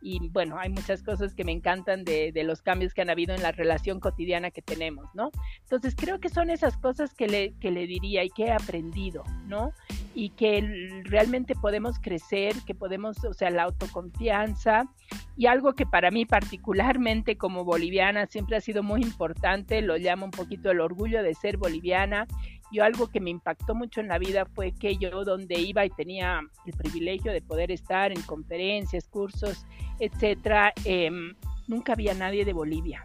[0.00, 3.34] Y bueno, hay muchas cosas que me encantan de, de, los cambios que han habido
[3.34, 5.30] en la relación cotidiana que tenemos, ¿no?
[5.62, 9.24] Entonces creo que son esas cosas que le, que le diría y que he aprendido,
[9.46, 9.72] ¿no?
[10.14, 14.88] Y que realmente podemos crecer, que podemos, o sea, la autoconfianza
[15.36, 20.26] y algo que para mí particularmente como boliviana siempre ha sido muy importante, lo llamo
[20.26, 22.26] un poquito el orgullo de ser boliviana
[22.72, 25.90] yo algo que me impactó mucho en la vida fue que yo donde iba y
[25.90, 29.66] tenía el privilegio de poder estar en conferencias, cursos,
[29.98, 31.34] etcétera, em,
[31.66, 33.04] nunca había nadie de Bolivia.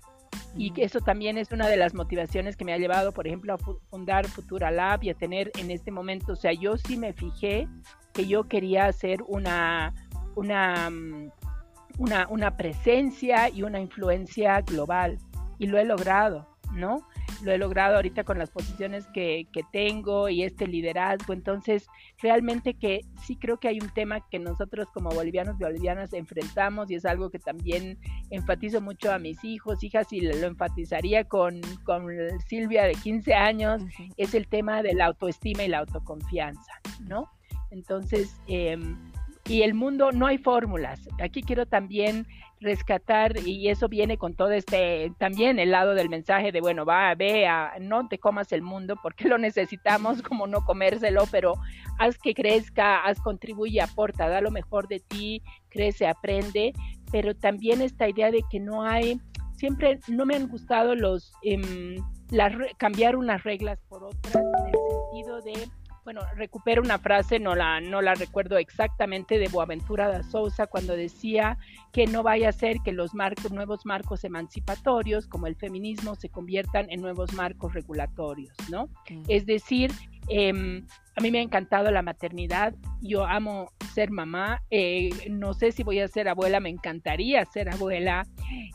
[0.58, 3.58] Y eso también es una de las motivaciones que me ha llevado, por ejemplo, a
[3.90, 7.68] fundar Futura Lab y a tener en este momento, o sea, yo sí me fijé
[8.14, 9.94] que yo quería hacer una,
[10.36, 11.32] una mm,
[11.98, 15.18] una, una presencia y una influencia global.
[15.58, 17.08] Y lo he logrado, ¿no?
[17.46, 21.34] Lo he logrado ahorita con las posiciones que, que, tengo y este liderazgo.
[21.34, 21.88] Entonces,
[22.22, 26.90] realmente que sí creo que hay un tema que nosotros como bolivianos y bolivianas enfrentamos
[26.92, 27.98] y es algo que también
[28.30, 32.08] enfatizo mucho a mis hijos, hijas, y lo enfatizaría con, con
[32.48, 33.84] Silvia de 15 años,
[34.18, 36.74] es el tema de la autoestima y la autoconfianza,
[37.08, 37.30] ¿no?
[37.72, 38.78] Entonces, eh,
[39.48, 41.08] y el mundo no hay fórmulas.
[41.22, 42.26] Aquí quiero también
[42.62, 47.14] rescatar y eso viene con todo este también el lado del mensaje de bueno va
[47.14, 47.48] ve
[47.82, 51.54] no te comas el mundo porque lo necesitamos como no comérselo pero
[52.00, 55.44] haz que crezca haz contribuye aporta da lo mejor de ti
[55.76, 56.74] crece aprende.
[57.12, 59.20] Pero también esta idea de que no hay
[59.58, 61.96] siempre no me han gustado los em,
[62.78, 65.70] cambiar unas reglas por otras en el sentido de
[66.06, 70.96] bueno, recupero una frase, no la, no la recuerdo exactamente, de Boaventura da Sousa, cuando
[70.96, 71.58] decía
[71.92, 76.30] que no vaya a ser que los marcos, nuevos marcos emancipatorios, como el feminismo, se
[76.30, 78.88] conviertan en nuevos marcos regulatorios, ¿no?
[79.28, 79.92] Es decir,
[80.30, 80.86] em,
[81.18, 85.84] a mí me ha encantado la maternidad, yo amo ser mamá, eh, no sé si
[85.84, 88.28] voy a ser abuela, me encantaría ser abuela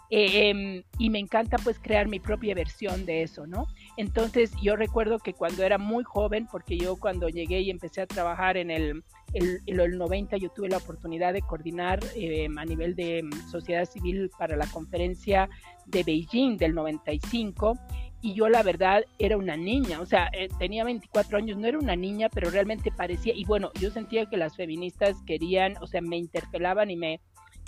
[0.08, 3.66] eh, y me encanta pues crear mi propia versión de eso, ¿no?
[3.98, 8.06] Entonces yo recuerdo que cuando era muy joven, porque yo cuando llegué y empecé a
[8.06, 13.28] trabajar en el, el, 90, yo tuve la oportunidad de coordinar eh, a nivel de
[13.50, 15.50] sociedad civil para la conferencia
[15.86, 17.78] de Beijing del 95
[18.22, 21.78] y yo la verdad era una niña, o sea, eh, tenía 24 años, no era
[21.78, 26.00] una niña, pero realmente parecía, y bueno, yo sentía que las feministas querían, o sea,
[26.00, 27.20] me interpelaban y me,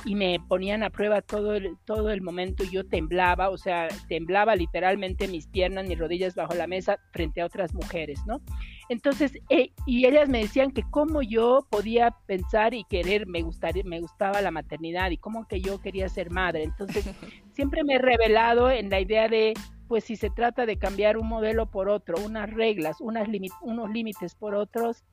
[0.05, 2.65] y me ponían a prueba todo el, todo el momento.
[2.65, 7.47] Yo temblaba, o sea, temblaba literalmente mis piernas, mis rodillas bajo la mesa frente a
[7.47, 8.41] otras mujeres, ¿no?
[8.89, 13.85] Entonces, eh, y ellas me decían que cómo yo podía pensar y querer, me, gustaría,
[13.85, 16.65] me gustaba la maternidad y cómo que yo quería ser madre.
[16.65, 17.05] Entonces,
[17.53, 19.55] siempre me he revelado en la idea de,
[19.93, 23.29] pues si se trata de cambiar un modelo por otro, unas reglas, unas
[23.61, 25.05] unos límites por otros,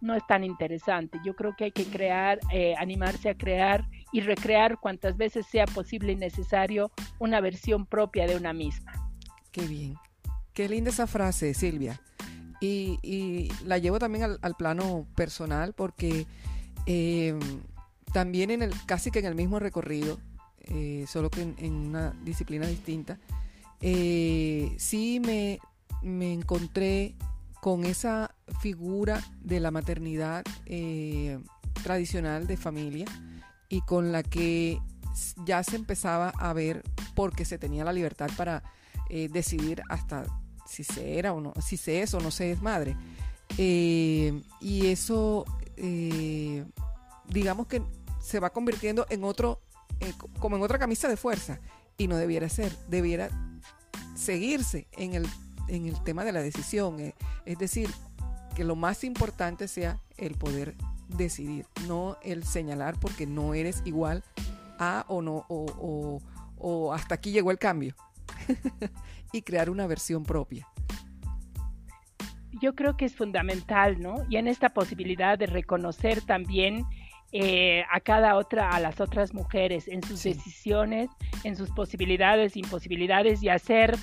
[0.00, 1.18] no es tan interesante.
[1.24, 5.64] Yo creo que hay que crear, eh, animarse a crear y recrear cuantas veces sea
[5.66, 8.92] posible y necesario una versión propia de una misma.
[9.50, 9.96] Qué bien.
[10.52, 12.00] Qué linda esa frase, Silvia.
[12.60, 16.28] Y, la llevo también al, plano personal porque
[16.86, 17.36] eh,
[18.12, 20.20] también en el, casi que en el mismo recorrido,
[20.66, 23.18] eh, solo que en, una disciplina distinta,
[23.80, 25.58] eh, sí me,
[26.02, 27.14] me, encontré
[27.60, 30.44] con esa figura de la maternidad
[31.82, 33.06] tradicional de familia
[33.68, 34.80] y con la que
[35.44, 36.82] ya se empezaba a ver
[37.14, 38.62] porque se tenía la libertad para
[39.08, 40.26] eh, decidir hasta
[40.66, 42.96] si se era o no, si se es o no se es madre.
[43.58, 45.44] Eh, y eso,
[45.76, 46.64] eh,
[47.28, 47.82] digamos que
[48.20, 49.60] se va convirtiendo en otro,
[50.38, 51.60] como en otra camisa de fuerza.
[51.98, 53.30] Y no debiera ser, debiera
[54.20, 55.26] seguirse en el,
[55.68, 57.12] en el tema de la decisión.
[57.46, 57.90] es decir,
[58.54, 60.74] que lo más importante sea el poder
[61.08, 64.22] decidir, no el señalar porque no eres igual
[64.78, 67.94] a o no, o, hasta aquí llegó el cambio.
[69.32, 70.66] y crear una versión propia.
[72.60, 74.26] Yo creo que es fundamental, ¿no?
[74.28, 76.84] Y en esta posibilidad de reconocer también
[77.32, 81.10] eh, a cada otra, a las otras mujeres, en sus decisiones,
[81.44, 83.96] en sus posibilidades, imposibilidades y hacer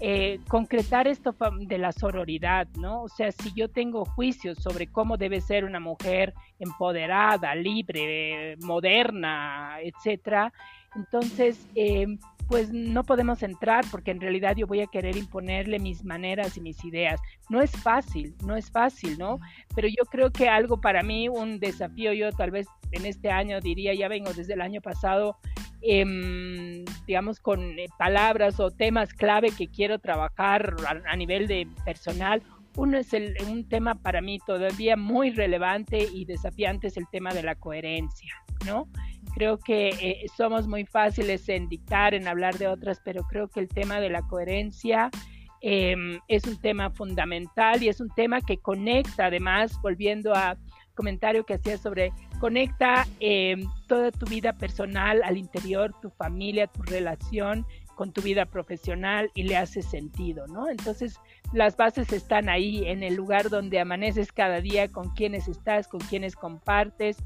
[0.00, 3.04] eh, concretar esto de la sororidad, ¿no?
[3.04, 9.78] O sea, si yo tengo juicios sobre cómo debe ser una mujer empoderada, libre, moderna,
[9.80, 10.52] etcétera,
[10.94, 12.06] entonces, eh,
[12.48, 16.60] pues no podemos entrar porque en realidad yo voy a querer imponerle mis maneras y
[16.60, 17.20] mis ideas.
[17.48, 19.38] No es fácil, no es fácil, ¿no?
[19.74, 23.60] Pero yo creo que algo para mí, un desafío, yo tal vez en este año
[23.60, 25.38] diría, ya vengo desde el año pasado
[25.86, 30.74] Em, digamos, con eh, palabras o temas clave que quiero trabajar
[31.06, 32.42] a, nivel de personal.
[32.76, 37.34] Uno es el, un tema para mí todavía muy relevante y desafiante, es el tema
[37.34, 38.32] de la coherencia,
[38.64, 38.88] ¿no?
[39.34, 43.60] Creo que eh, somos muy fáciles en dictar, en hablar de otras, pero creo que
[43.60, 45.10] el tema de la coherencia
[45.60, 50.56] em, es un tema fundamental y es un tema que conecta además, volviendo a
[50.94, 53.56] comentario que hacía sobre conecta eh,
[53.88, 59.44] toda tu vida personal al interior, tu familia, tu relación con tu vida profesional y
[59.44, 60.68] le hace sentido, ¿no?
[60.68, 61.20] Entonces
[61.52, 66.00] las bases están ahí en el lugar donde amaneces cada día, con quienes estás, con
[66.00, 67.16] quienes compartes.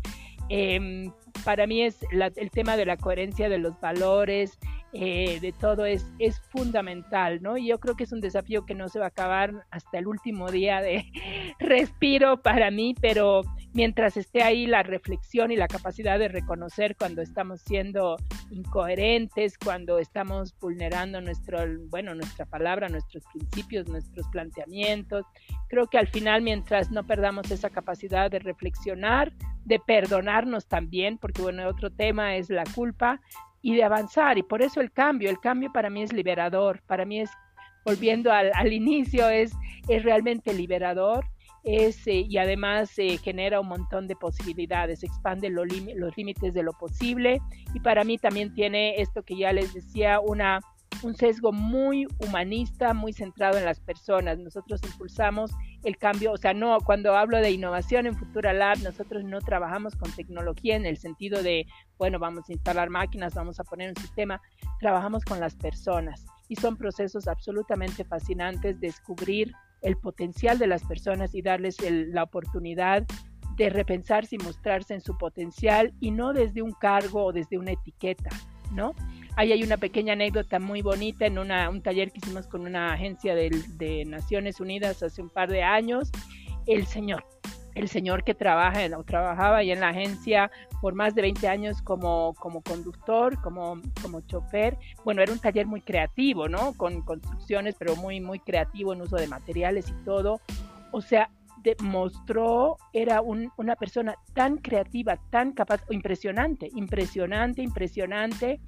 [0.49, 1.13] Em,
[1.45, 4.59] para mí es el tema de la coherencia de los valores,
[4.93, 7.59] eh, de todo es, es fundamental, ¿no?
[7.59, 10.07] Y yo creo que es un desafío que no se va a acabar hasta el
[10.07, 11.05] último día de
[11.59, 13.43] respiro para mí, pero
[13.75, 18.17] mientras esté ahí la reflexión y la capacidad de reconocer cuando estamos siendo
[18.51, 25.25] incoherentes, cuando estamos vulnerando nuestro, bueno, nuestra palabra, nuestros principios, nuestros planteamientos.
[25.69, 29.33] Creo que al final, mientras no perdamos esa capacidad de reflexionar,
[29.65, 33.21] de perdonarnos también, porque bueno, otro tema es la culpa,
[33.63, 34.39] y de avanzar.
[34.39, 37.31] Y por eso el cambio, el cambio para mí es liberador, para mí es,
[37.85, 39.53] volviendo al, inicio, es,
[39.89, 41.25] es realmente liberador
[41.65, 45.67] es, y además eh, genera un montón de posibilidades, expande los
[46.17, 47.41] límites de lo posible
[47.75, 50.61] y para mí también tiene esto que ya les decía, una,
[51.03, 54.39] un sesgo muy humanista, muy centrado en las personas.
[54.39, 55.51] Nosotros impulsamos
[55.85, 59.97] el cambio, o sea, no, cuando hablo de innovación en Futura Lab, nosotros no trabajamos
[59.97, 61.67] con tecnología en el sentido de,
[61.99, 64.41] bueno, vamos a instalar máquinas, vamos a poner un sistema,
[64.81, 71.35] trabajamos con las personas y son procesos absolutamente fascinantes, descubrir el potencial de las personas
[71.35, 73.07] y darles la oportunidad
[73.57, 77.73] de repensarse y mostrarse en su potencial y no desde un cargo o desde una
[77.73, 78.31] etiqueta,
[78.73, 78.95] ¿no?
[79.37, 82.93] Ahí hay una pequeña anécdota muy bonita en una, un taller que hicimos con una
[82.93, 86.11] agencia de Naciones Unidas hace un par de años.
[86.67, 87.25] El señor
[87.75, 90.51] el señor que trabaja o trabajaba ahí en la agencia
[90.81, 94.77] por más de 20 años como, como conductor, como, como chofer.
[95.05, 96.75] Bueno, era un taller muy creativo, ¿no?
[96.75, 100.41] Con construcciones, pero muy, muy creativo en uso de materiales y todo.
[100.93, 101.31] O sea,
[101.63, 108.61] demostró, era una persona tan creativa, tan capaz, impresionante, impresionante, impresionante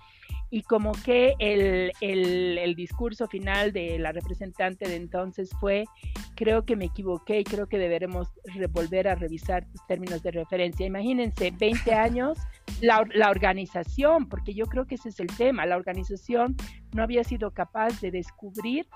[0.50, 5.84] y como que el, el, discurso final de la representante de entonces fue,
[6.40, 8.28] creo que me equivoqué y creo que deberemos
[8.72, 10.86] volver a revisar tus términos de referencia.
[10.86, 12.38] Imagínense, 20 años,
[12.80, 16.56] la, la organización, porque yo creo que ese es el tema, la organización
[16.94, 18.86] no había sido capaz de descubrir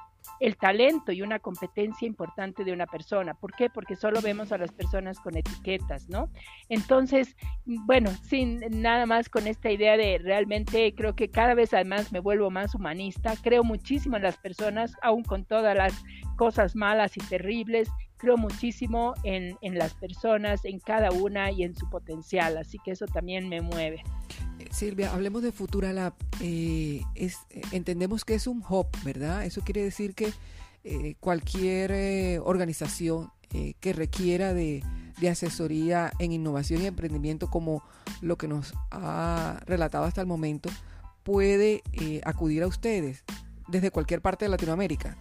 [0.40, 3.34] el talento y una competencia importante de una persona.
[3.34, 3.70] ¿Por qué?
[3.70, 6.30] Porque solo vemos a las personas con etiquetas, ¿no?
[6.68, 12.12] Entonces, bueno, sin nada más con esta idea de realmente creo que cada vez además
[12.12, 15.92] me vuelvo más humanista, creo muchísimo en las personas, aún con todas las
[16.36, 17.88] cosas malas y terribles,
[18.24, 22.92] creo muchísimo en, en las personas, en cada una y en su potencial, así que
[22.92, 24.02] eso también me mueve.
[24.70, 26.14] Silvia, hablemos de Futura Lab.
[26.40, 27.38] Eh, es,
[27.72, 29.44] entendemos que es un hub, ¿verdad?
[29.44, 30.32] Eso quiere decir que
[30.84, 33.30] eh, cualquier eh, organización
[33.80, 34.82] que requiera de,
[35.30, 37.84] asesoría en innovación y emprendimiento, como
[38.20, 40.70] lo que nos ha relatado hasta el momento,
[41.22, 41.84] puede
[42.24, 43.22] acudir a ustedes
[43.68, 45.16] desde cualquier parte de Latinoamérica.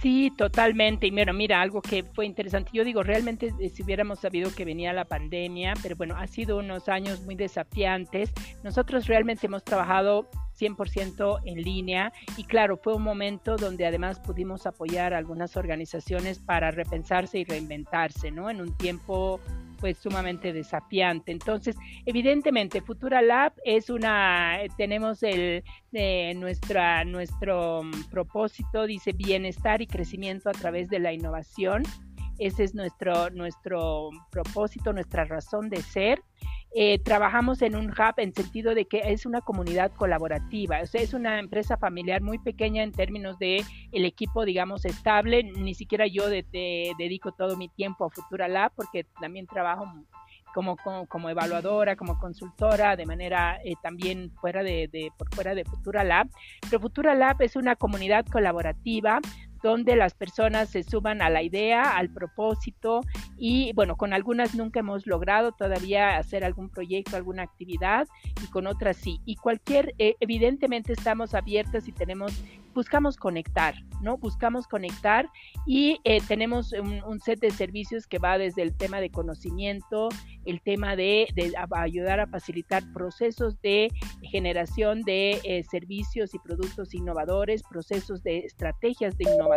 [0.00, 1.08] Sí, totalmente.
[1.08, 2.70] Y mira, mira, algo que fue interesante.
[2.72, 6.58] Yo digo, realmente eh, si hubiéramos sabido que venía la pandemia, pero bueno, ha sido
[6.58, 8.32] unos años muy desafiantes.
[8.62, 14.66] Nosotros realmente hemos trabajado 100% en línea y claro, fue un momento donde además pudimos
[14.66, 18.50] apoyar a algunas organizaciones para repensarse y reinventarse, ¿no?
[18.50, 19.40] En un tiempo
[19.78, 21.32] pues sumamente desafiante.
[21.32, 25.62] Entonces, evidentemente, Futura Lab es una, tenemos el,
[25.92, 31.82] eh, nuestra, nuestro mm, propósito, dice bienestar y crecimiento a través de la innovación.
[32.38, 36.22] Ese es nuestro, nuestro propósito, nuestra razón de ser.
[36.74, 41.14] Eh, trabajamos en un hub en sentido de que es una comunidad colaborativa, o es
[41.14, 45.42] una empresa familiar muy pequeña en términos de el equipo, digamos, estable.
[45.44, 49.86] Ni siquiera yo dedico todo mi tiempo a Futura Lab porque también trabajo
[50.54, 50.76] como,
[51.06, 56.04] como, evaluadora, como consultora, de manera eh, también fuera de, de, por fuera de Futura
[56.04, 56.28] Lab.
[56.68, 59.20] Pero Futura Lab es una comunidad colaborativa
[59.62, 63.00] donde las personas se suban a la idea, al propósito
[63.36, 68.08] y bueno, con algunas nunca hemos logrado todavía hacer algún proyecto, alguna actividad
[68.42, 69.20] y con otras sí.
[69.24, 72.32] Y cualquier, eh, evidentemente estamos abiertas y tenemos
[72.78, 74.18] buscamos conectar, ¿no?
[74.18, 75.28] Buscamos conectar
[75.66, 80.08] y eh, tenemos un, set de servicios que va desde el tema de conocimiento,
[80.44, 81.26] el tema de,
[81.72, 83.90] ayudar a facilitar procesos de
[84.22, 89.47] generación de eh, servicios y productos innovadores, procesos de estrategias de innovación,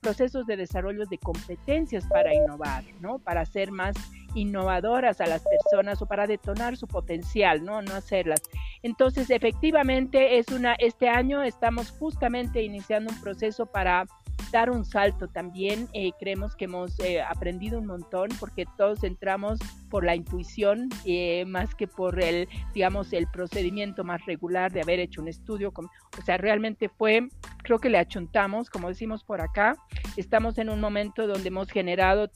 [0.00, 3.18] procesos de desarrollo de competencias para innovar, ¿no?
[3.18, 3.96] Para ser más
[4.34, 7.82] innovadoras a las personas o para detonar su potencial, ¿no?
[7.82, 8.42] No hacerlas.
[8.82, 14.06] Entonces, efectivamente, es una, este año estamos justamente iniciando un proceso para
[14.50, 15.88] dar un salto también.
[15.92, 19.58] Eh, creemos que hemos eh, aprendido un montón porque todos entramos
[19.90, 25.00] por la intuición eh, más que por el, digamos, el procedimiento más regular de haber
[25.00, 25.72] hecho un estudio.
[25.76, 27.28] o sea, realmente fue,
[27.62, 29.76] creo que le achuntamos, como decimos por acá.
[30.16, 32.30] Estamos en un momento donde hemos generado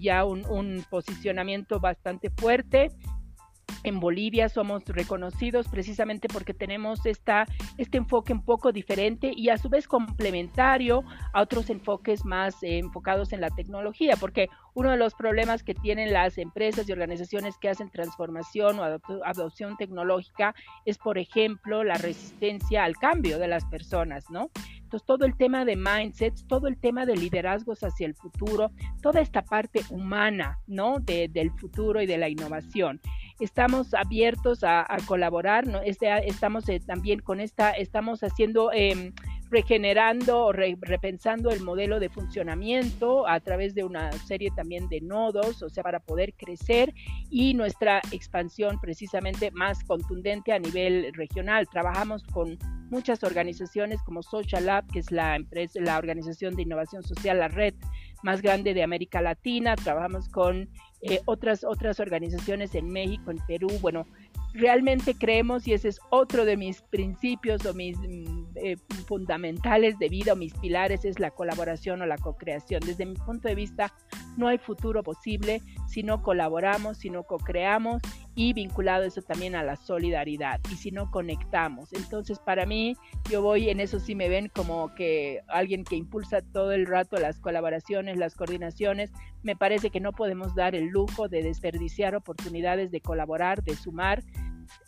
[0.00, 2.90] ya un, un posicionamiento bastante fuerte
[3.84, 7.46] en Bolivia somos reconocidos precisamente porque tenemos esta,
[7.78, 12.78] este enfoque un poco diferente y a su vez complementario a otros enfoques más eh,
[12.78, 17.56] enfocados en la tecnología, porque uno de los problemas que tienen las empresas y organizaciones
[17.58, 18.84] que hacen transformación o
[19.24, 20.54] adopción tecnológica
[20.84, 24.50] es, por ejemplo, la resistencia al cambio de las personas, ¿no?
[24.90, 29.20] Entonces, todo el tema de mindsets, todo el tema de liderazgos hacia el futuro, toda
[29.20, 30.98] esta parte humana, ¿no?
[30.98, 33.00] del futuro y de la innovación
[33.40, 35.80] estamos abiertos a, colaborar, ¿no?
[35.80, 39.12] Este, estamos eh, también con esta, estamos haciendo, eh,
[39.50, 45.62] regenerando o repensando el modelo de funcionamiento a través de una serie también de nodos,
[45.62, 46.94] o sea, para poder crecer
[47.30, 51.66] y nuestra expansión precisamente más contundente a nivel regional.
[51.68, 52.58] Trabajamos con
[52.90, 57.48] muchas organizaciones como Social Lab, que es la empresa, la organización de innovación social, la
[57.48, 57.74] red
[58.22, 59.76] más grande de América Latina.
[59.76, 60.68] Trabajamos con
[61.02, 63.68] eh, otras, otras organizaciones en México, en Perú.
[63.80, 64.06] Bueno,
[64.52, 68.76] realmente creemos, y ese es otro de mis principios o mis mm, eh,
[69.06, 72.80] fundamentales de vida o mis pilares, es la colaboración o la co-creación.
[72.84, 73.92] Desde mi punto de vista,
[74.36, 78.00] no hay futuro posible si no colaboramos, si no co-creamos
[78.34, 81.92] y vinculado eso también a la solidaridad y si no conectamos.
[81.92, 82.96] Entonces, para mí,
[83.28, 87.16] yo voy en eso sí me ven como que alguien que impulsa todo el rato
[87.16, 89.10] las colaboraciones, las coordinaciones.
[89.42, 94.22] Me parece que no podemos dar el lujo de desperdiciar oportunidades de colaborar, de sumar.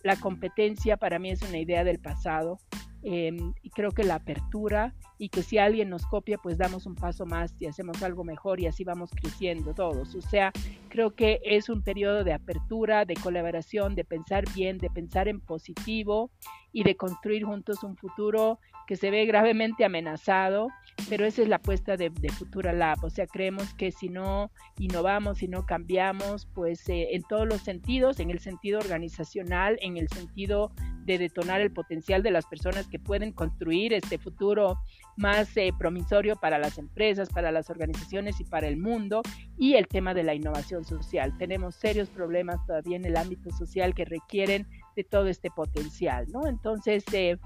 [0.02, 2.58] La competencia para mí es una idea del pasado
[3.04, 7.26] Em, creo que la apertura y que si alguien nos copia, pues damos un paso
[7.26, 10.14] más y hacemos algo mejor y así vamos creciendo todos.
[10.14, 10.52] O sea,
[10.88, 15.40] creo que es un periodo de apertura, de colaboración, de pensar bien, de pensar en
[15.40, 16.30] positivo
[16.72, 20.68] y de construir juntos un futuro que se ve gravemente amenazado,
[21.08, 23.04] pero esa es la apuesta de, Futura Lab.
[23.04, 27.60] O sea, creemos que si no innovamos, si no cambiamos, pues eh, en todos los
[27.62, 30.72] sentidos, en el sentido organizacional, en el sentido
[31.04, 34.78] de detonar el potencial de las personas que pueden construir este futuro
[35.16, 39.22] más eh, promisorio para las empresas, para las organizaciones y para el mundo,
[39.58, 41.36] y el tema de la innovación social.
[41.38, 44.66] Tenemos serios problemas todavía en el ámbito social que requieren
[44.96, 46.46] de todo este potencial, ¿no?
[46.46, 47.38] Entonces, eh,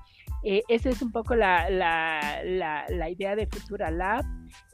[0.49, 4.24] eh, esa es un poco la, la, la, idea de Futura Lab.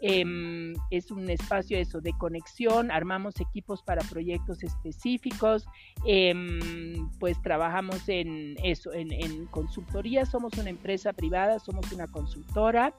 [0.04, 5.64] Em, es un espacio eso de conexión, armamos equipos para proyectos específicos,
[6.04, 12.92] em, pues trabajamos en eso, en, consultoría, somos una empresa privada, somos una consultora.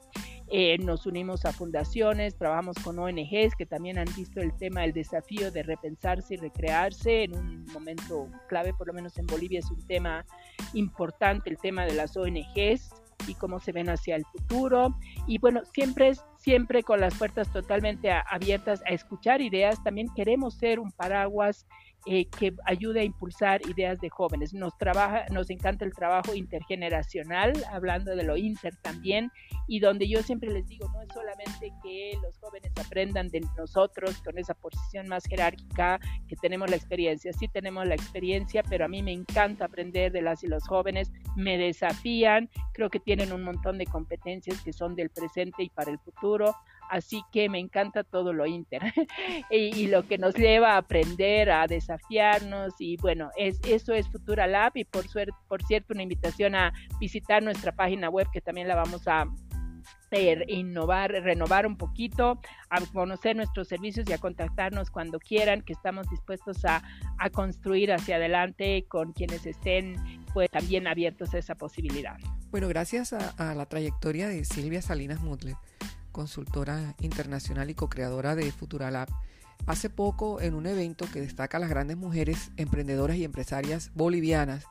[0.48, 4.92] Eh, nos unimos a fundaciones, trabajamos con ONGs que también han visto el tema, el
[4.92, 9.70] desafío de repensarse y recrearse en un momento clave, por lo menos en Bolivia es
[9.70, 10.24] un tema
[10.72, 14.94] importante, el tema de las ONGs y cómo se ven hacia el futuro.
[15.26, 16.12] Y bueno, siempre
[16.44, 19.82] siempre con las puertas totalmente abiertas a escuchar ideas.
[19.82, 21.66] También queremos ser un paraguas
[22.06, 24.52] eh, que ayude a impulsar ideas de jóvenes.
[24.52, 29.30] Nos encanta el trabajo intergeneracional, hablando de lo inter también,
[29.66, 34.20] y donde yo siempre les digo, no es solamente que los jóvenes aprendan de nosotros
[34.22, 35.98] con esa posición más jerárquica
[36.28, 40.20] que tenemos la experiencia, sí tenemos la experiencia, pero a mí me encanta aprender de
[40.20, 44.94] las y los jóvenes, me desafían, creo que tienen un montón de competencias que son
[44.94, 46.54] del presente y para el futuro,
[46.90, 48.82] así que me encanta todo lo inter
[49.50, 54.46] y, lo que nos lleva a aprender, a desafiarnos y bueno, es, eso es Futura
[54.46, 58.68] Lab y por, suerte, por cierto una invitación a visitar nuestra página web que también
[58.68, 59.26] la vamos a
[60.46, 66.08] innovar, renovar un poquito, a conocer nuestros servicios y a contactarnos cuando quieran, que estamos
[66.08, 66.82] dispuestos a,
[67.18, 69.96] a construir hacia adelante con quienes estén
[70.32, 72.16] pues también abiertos a esa posibilidad.
[72.50, 75.56] Bueno, gracias a, a la trayectoria de Silvia Salinas Mutler
[76.14, 79.08] consultora internacional y co-creadora de Futuralab,
[79.66, 84.64] hace poco en un evento que destaca a las grandes mujeres emprendedoras y empresarias bolivianas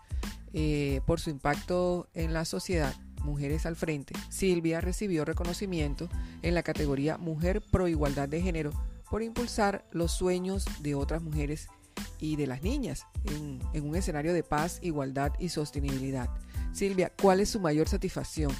[0.53, 6.09] eh, por su impacto en la sociedad, Mujeres al Frente, Silvia recibió reconocimiento
[6.41, 8.71] en la categoría Mujer Pro Igualdad de Género
[9.09, 11.67] por impulsar los sueños de otras mujeres
[12.19, 16.29] y de las niñas en un escenario de paz, igualdad y sostenibilidad.
[16.73, 18.51] Silvia, ¿cuál es su mayor satisfacción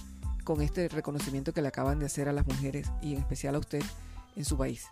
[0.44, 3.60] con este reconocimiento que le acaban de hacer a las mujeres y en especial a
[3.60, 3.84] usted
[4.36, 4.88] en su país?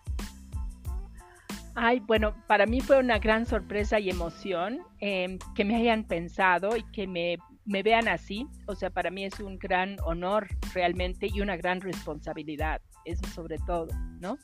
[1.75, 6.75] Ay, bueno, para mí fue una gran sorpresa y emoción em, que me hayan pensado
[6.75, 8.45] y que me, me, vean así.
[8.67, 13.57] O sea, para mí es un gran honor realmente y una gran responsabilidad, eso sobre
[13.59, 13.87] todo,
[14.19, 14.37] ¿no?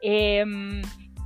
[0.00, 0.44] Eh,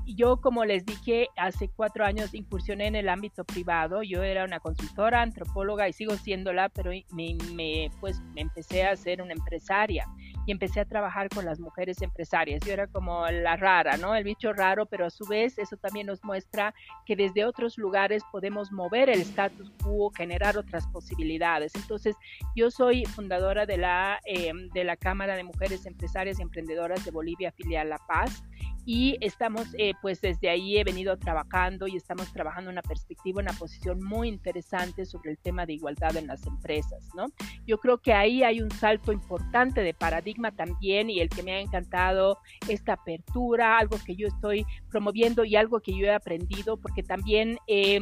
[0.06, 4.02] yo, como les dije, hace cuatro años incursioné en el ámbito privado.
[4.02, 8.96] Yo era una consultora, antropóloga y sigo siéndola, pero me, me, pues, me empecé a
[8.96, 10.06] ser una empresaria.
[10.46, 12.60] y empecé a trabajar con las mujeres empresarias.
[12.66, 14.14] Yo era como la rara, ¿no?
[14.14, 16.74] El bicho raro, pero a su vez eso también nos muestra
[17.06, 21.74] que desde otros lugares podemos mover el status quo, generar otras posibilidades.
[21.74, 22.14] Entonces,
[22.54, 27.10] yo soy fundadora de la, eh, de la Cámara de Mujeres Empresarias y Emprendedoras de
[27.10, 28.44] Bolivia, filial La Paz,
[28.86, 33.52] y estamos, eh, pues desde ahí he venido trabajando y estamos trabajando una perspectiva, una
[33.52, 37.26] posición muy interesante sobre el tema de igualdad en las empresas, ¿no?
[37.66, 41.52] Yo creo que ahí hay un salto importante de paradigma también y el que me
[41.52, 46.76] ha encantado esta apertura, algo que yo estoy promoviendo y algo que yo he aprendido,
[46.76, 47.58] porque también...
[47.66, 48.00] Eh,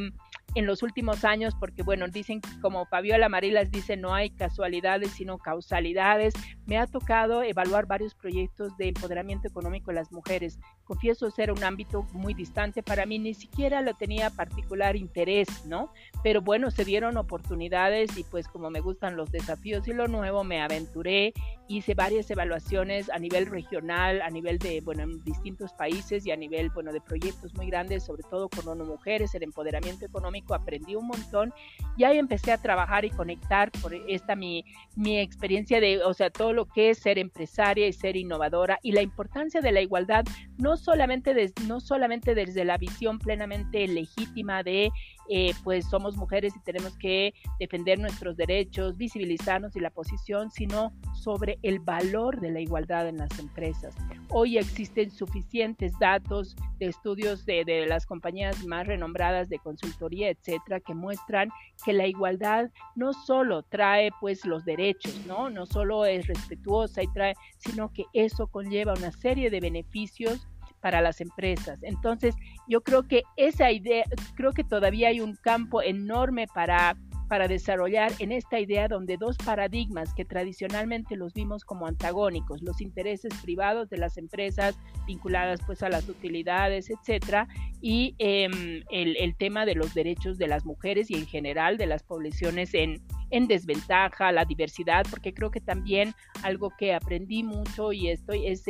[0.55, 5.37] en los últimos años, porque bueno, dicen como Fabiola Marilas dice, no hay casualidades, sino
[5.37, 6.33] causalidades.
[6.65, 10.59] Me ha tocado evaluar varios proyectos de empoderamiento económico de las mujeres.
[10.83, 15.91] Confieso ser un ámbito muy distante para mí, ni siquiera lo tenía particular interés, ¿no?
[16.23, 20.43] Pero bueno, se dieron oportunidades y pues como me gustan los desafíos y lo nuevo,
[20.43, 21.33] me aventuré,
[21.67, 26.35] hice varias evaluaciones a nivel regional, a nivel de, bueno, en distintos países y a
[26.35, 30.95] nivel, bueno, de proyectos muy grandes, sobre todo con ONU Mujeres, el empoderamiento económico aprendí
[30.95, 31.53] un montón
[31.95, 34.65] y ahí empecé a trabajar y conectar por esta mi,
[34.95, 38.93] mi experiencia de, o sea, todo lo que es ser empresaria y ser innovadora y
[38.93, 40.25] la importancia de la igualdad,
[40.57, 44.91] no solamente, no solamente desde la visión plenamente legítima de
[45.29, 50.91] eh, pues somos mujeres y tenemos que defender nuestros derechos, visibilizarnos y la posición, sino
[51.13, 53.95] sobre el valor de la igualdad en las empresas.
[54.29, 60.79] Hoy existen suficientes datos de estudios de, de las compañías más renombradas de consultoría, etcétera,
[60.79, 61.49] que muestran
[61.85, 65.49] que la igualdad no solo trae pues los derechos, ¿no?
[65.49, 70.47] No solo es respetuosa y trae, sino que eso conlleva una serie de beneficios
[70.83, 71.81] para las empresas.
[71.81, 72.35] Entonces,
[72.67, 74.03] yo creo que esa idea,
[74.35, 76.95] creo que todavía hay un campo enorme para
[77.33, 82.79] para desarrollar en esta idea donde dos paradigmas que tradicionalmente los vimos como antagónicos, los
[82.79, 84.77] intereses privados de las empresas
[85.07, 87.47] vinculadas pues a las utilidades, etcétera,
[87.81, 92.03] y em, el, tema de los derechos de las mujeres y en general de las
[92.03, 96.13] poblaciones en, en desventaja, la diversidad, porque creo que también
[96.43, 98.63] algo que aprendí mucho y estoy es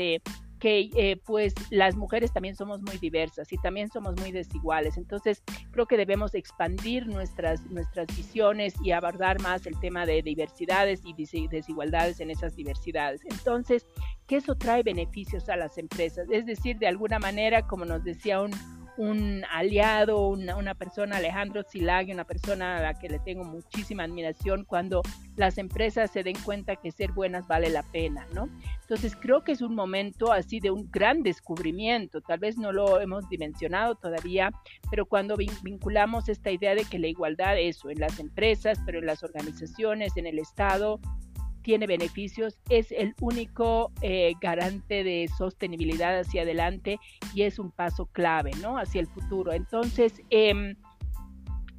[0.64, 4.95] que eh, pues las mujeres también somos muy diversas y también somos muy desiguales.
[4.95, 11.01] Entonces creo que debemos expandir nuestras, nuestras visiones y abordar más el tema de diversidades
[11.03, 13.20] y desigualdades en esas diversidades.
[13.26, 13.86] Entonces,
[14.26, 16.30] que eso trae beneficios a las empresas.
[16.32, 18.51] Es decir, de alguna manera, como nos decía un,
[18.98, 24.66] un aliado, una, persona, Alejandro Zilagui, una persona a la que le tengo muchísima admiración
[24.66, 25.02] cuando
[25.36, 28.50] las empresas se den cuenta que ser buenas vale la pena, ¿no?
[28.82, 33.00] Entonces creo que es un momento así de un gran descubrimiento, tal vez no lo
[33.00, 34.52] hemos dimensionado todavía,
[34.89, 39.06] pero cuando vinculamos esta idea de que la igualdad, eso, en las empresas, pero en
[39.06, 41.00] las organizaciones, en el Estado,
[41.64, 46.99] tiene beneficios, es el único eh, garante de sostenibilidad hacia adelante
[47.34, 48.78] y es un paso clave, ¿no?
[48.78, 49.53] Hacia el futuro.
[49.53, 50.76] Entonces, eh,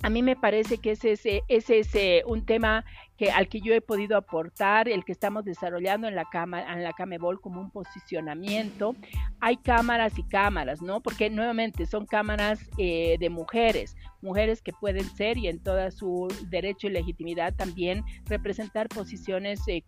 [0.04, 2.84] a mí me parece que ese, ese, ese es eh, un tema
[3.16, 6.84] que, al que yo he podido aportar, el que estamos desarrollando en la, cama, en
[6.84, 8.94] la Camebol como un posicionamiento.
[9.40, 11.00] Hay cámaras y cámaras, ¿no?
[11.00, 16.26] Porque nuevamente son cámaras eh, de mujeres, mujeres que pueden ser y en toda su
[16.48, 19.82] derecho y legitimidad también representar posiciones eh,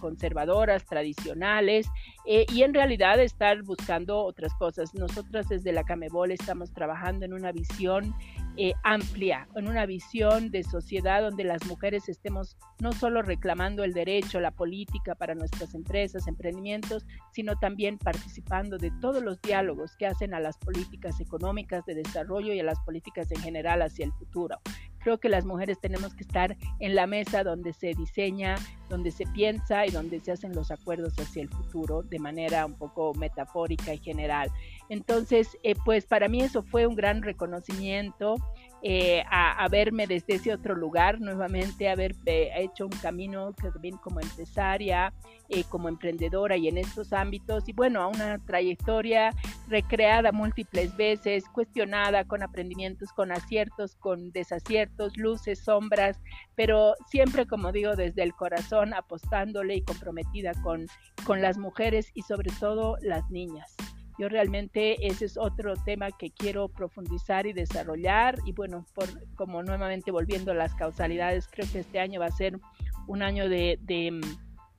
[0.00, 1.86] conservadoras, tradicionales
[2.24, 4.94] y en realidad estar buscando otras cosas.
[4.94, 8.14] Nosotros desde la Camebol estamos trabajando en una visión
[8.56, 13.92] eh, amplia, en una visión de sociedad donde las mujeres estemos no solo reclamando el
[13.92, 20.06] derecho, la política para nuestras empresas, emprendimientos, sino también participando de todos los diálogos que
[20.06, 24.12] hacen a las políticas económicas de desarrollo y a las políticas en general hacia el
[24.12, 24.60] futuro.
[25.00, 28.56] Creo que las mujeres tenemos que estar en la mesa donde se diseña,
[28.90, 32.74] donde se piensa y donde se hacen los acuerdos hacia el futuro de manera un
[32.74, 34.50] poco metafórica y general.
[34.90, 38.36] Entonces, eh, pues para mí eso fue un gran reconocimiento
[38.82, 44.20] eh, a, verme desde ese otro lugar, nuevamente haber eh, hecho un camino también como
[44.20, 45.12] empresaria,
[45.50, 49.34] eh, como emprendedora y en estos ámbitos, y bueno, a una trayectoria
[49.68, 56.18] recreada múltiples veces, cuestionada con aprendimientos, con aciertos, con desaciertos, luces, sombras,
[56.54, 60.86] pero siempre, como digo, desde el corazón, apostándole y comprometida con,
[61.26, 63.76] con las mujeres y sobre todo las niñas.
[64.20, 69.62] Yo realmente ese es otro tema que quiero profundizar y desarrollar y bueno, por, como
[69.62, 72.58] nuevamente volviendo a las causalidades, creo que este año va a ser
[73.06, 73.78] un año de,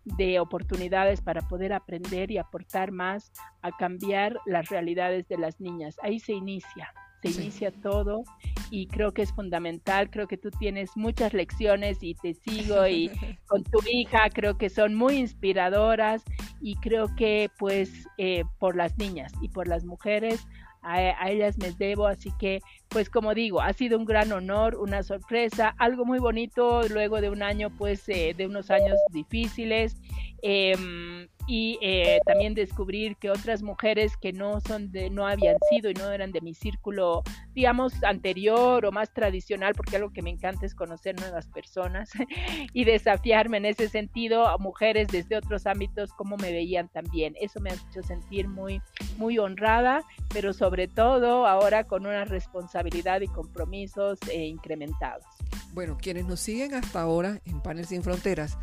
[0.06, 3.32] de, oportunidades para poder aprender y aportar más
[3.64, 5.96] a cambiar las realidades de las niñas.
[6.04, 8.24] Ahí se inicia, se inicia todo
[8.72, 13.12] y creo que es fundamental, creo que tú tienes muchas lecciones y te sigo y
[13.48, 16.24] con tu hija creo que son muy inspiradoras
[16.62, 20.48] y creo que pues eh, por las niñas y por las mujeres
[20.84, 25.04] a, ellas me debo, así que pues como digo, ha sido un gran honor, una
[25.04, 29.96] sorpresa, algo muy bonito luego de un año pues eh, de unos años difíciles
[30.42, 35.90] Em, y eh, también descubrir que otras mujeres que no son de, no habían sido
[35.90, 37.24] y no eran de mi círculo,
[37.54, 42.12] digamos, anterior o más tradicional, porque algo que me encanta es conocer nuevas personas
[42.74, 47.36] y desafiarme en ese sentido a mujeres desde otros ámbitos, como me veían también.
[47.42, 48.82] Eso me ha hecho sentir muy,
[49.18, 55.26] muy honrada, pero sobre todo ahora con una responsabilidad y compromisos eh, incrementados.
[55.74, 58.58] Bueno, quienes nos siguen hasta ahora en Panel Sin Fronteras,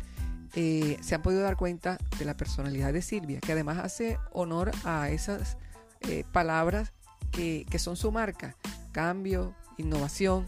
[0.55, 4.71] eh, se han podido dar cuenta de la personalidad de Silvia, que además hace honor
[4.83, 5.57] a esas
[6.01, 6.93] eh, palabras
[7.31, 8.55] que, son su marca,
[8.91, 10.47] cambio, innovación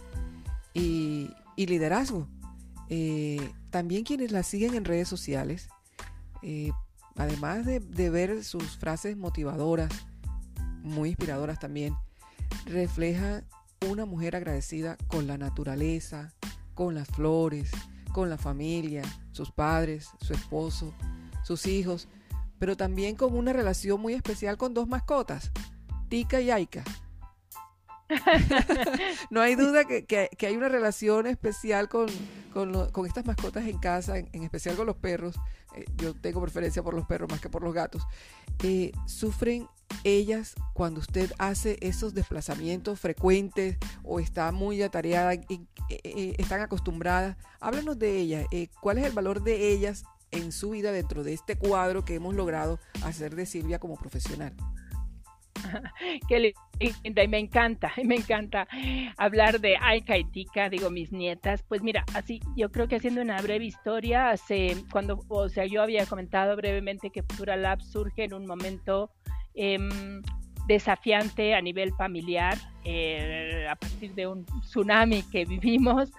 [0.73, 2.27] y, liderazgo.
[2.89, 5.69] Eh, también quienes la siguen en redes sociales,
[7.15, 9.91] además de, de ver sus frases motivadoras,
[10.81, 11.95] muy inspiradoras también,
[12.65, 13.43] refleja
[13.87, 16.33] una mujer agradecida con la naturaleza,
[16.73, 17.71] con las flores,
[18.11, 20.93] con la familia, sus padres, su esposo,
[21.43, 22.07] sus hijos,
[22.59, 25.51] pero también con una relación muy especial con dos mascotas,
[26.09, 26.83] Tika y Aika.
[29.29, 32.07] no hay duda que, hay una relación especial con,
[33.05, 35.35] estas mascotas en casa, en, especial con los perros.
[35.75, 38.03] Eh, yo tengo preferencia por los perros más que por los gatos.
[38.63, 39.67] Eh, sufren
[40.03, 47.37] ellas cuando usted hace esos desplazamientos frecuentes o está muy atareada y eh, están acostumbradas.
[47.59, 48.45] Háblanos de ellas.
[48.81, 52.35] ¿Cuál es el valor de ellas en su vida dentro de este cuadro que hemos
[52.35, 54.53] logrado hacer de Silvia como profesional?
[56.27, 58.67] Qué y me encanta, me encanta
[59.17, 61.63] hablar de Aika y Tika, digo mis nietas.
[61.63, 65.81] Pues mira, así yo creo que haciendo una breve historia, hace cuando, o sea, yo
[65.81, 69.11] había comentado brevemente que Futura Lab surge en un momento
[69.53, 70.21] em,
[70.67, 76.11] desafiante a nivel familiar, eh, a partir de un tsunami que vivimos.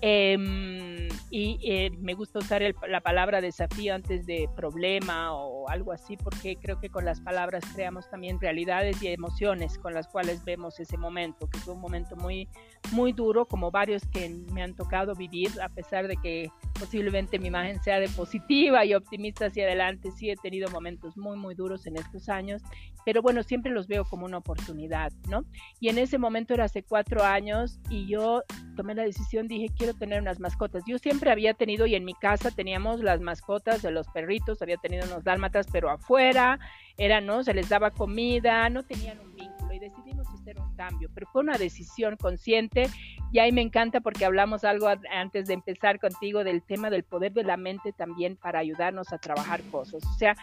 [0.00, 6.16] Em, y eh, me gusta usar la palabra desafío antes de problema o algo así,
[6.16, 10.80] porque creo que con las palabras creamos también realidades y emociones con las cuales vemos
[10.80, 12.48] ese momento, que fue un momento muy,
[12.92, 17.48] muy duro, como varios que me han tocado vivir, a pesar de que posiblemente mi
[17.48, 21.86] imagen sea de positiva y optimista hacia adelante, sí he tenido momentos muy, muy duros
[21.86, 22.62] en estos años,
[23.04, 25.44] pero bueno, siempre los veo como una oportunidad, ¿no?
[25.80, 28.42] Y en ese momento era hace cuatro años y yo
[28.76, 30.82] tomé la decisión, dije, quiero tener unas mascotas.
[30.86, 34.78] Yo siempre había tenido y en mi casa teníamos las mascotas de los perritos, había
[34.78, 36.58] tenido unos dálmatas, pero afuera,
[36.96, 37.44] era, ¿no?
[37.44, 41.42] Se les daba comida, no tenían un vínculo y decidimos hacer un cambio, pero fue
[41.42, 42.88] una decisión consciente
[43.30, 47.34] y ahí me encanta porque hablamos algo antes de empezar contigo del tema del poder
[47.34, 50.02] de la mente también para ayudarnos a trabajar cosas.
[50.06, 50.34] O sea,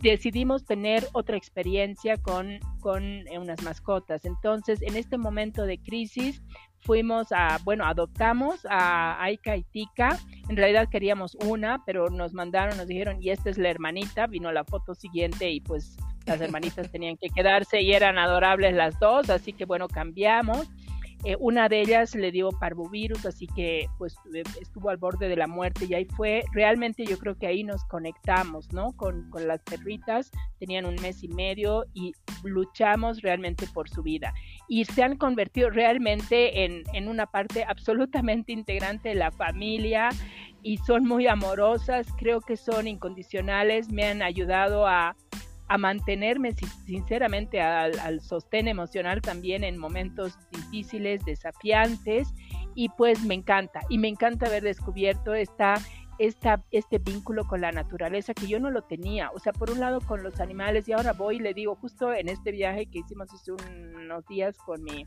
[0.00, 4.24] decidimos tener otra experiencia con, con eh, unas mascotas.
[4.24, 6.42] Entonces, en este momento de crisis,
[6.80, 10.18] fuimos a, bueno, adoptamos a Aika y Tika.
[10.48, 14.26] En realidad queríamos una, pero nos mandaron, nos dijeron, y esta es la hermanita.
[14.26, 15.96] Vino la foto siguiente y pues
[16.26, 20.68] las hermanitas tenían que quedarse y eran adorables las dos, así que bueno, cambiamos.
[21.24, 25.36] Eh, una de ellas le dio parvovirus, así que pues eh, estuvo al borde de
[25.36, 28.92] la muerte y ahí fue, realmente yo creo que ahí nos conectamos, ¿no?
[28.92, 32.12] Con, con las perritas, tenían un mes y medio y
[32.44, 34.32] luchamos realmente por su vida.
[34.68, 40.10] Y se han convertido realmente en, en una parte absolutamente integrante de la familia
[40.62, 45.16] y son muy amorosas, creo que son incondicionales, me han ayudado a
[45.68, 46.52] a mantenerme
[46.86, 52.32] sinceramente al, sostén emocional también en momentos difíciles, desafiantes
[52.74, 55.74] y pues me encanta y me encanta haber descubierto esta,
[56.18, 59.80] esta, este vínculo con la naturaleza que yo no lo tenía, o sea, por un
[59.80, 63.00] lado con los animales y ahora voy y le digo justo en este viaje que
[63.00, 65.06] hicimos hace unos días con mi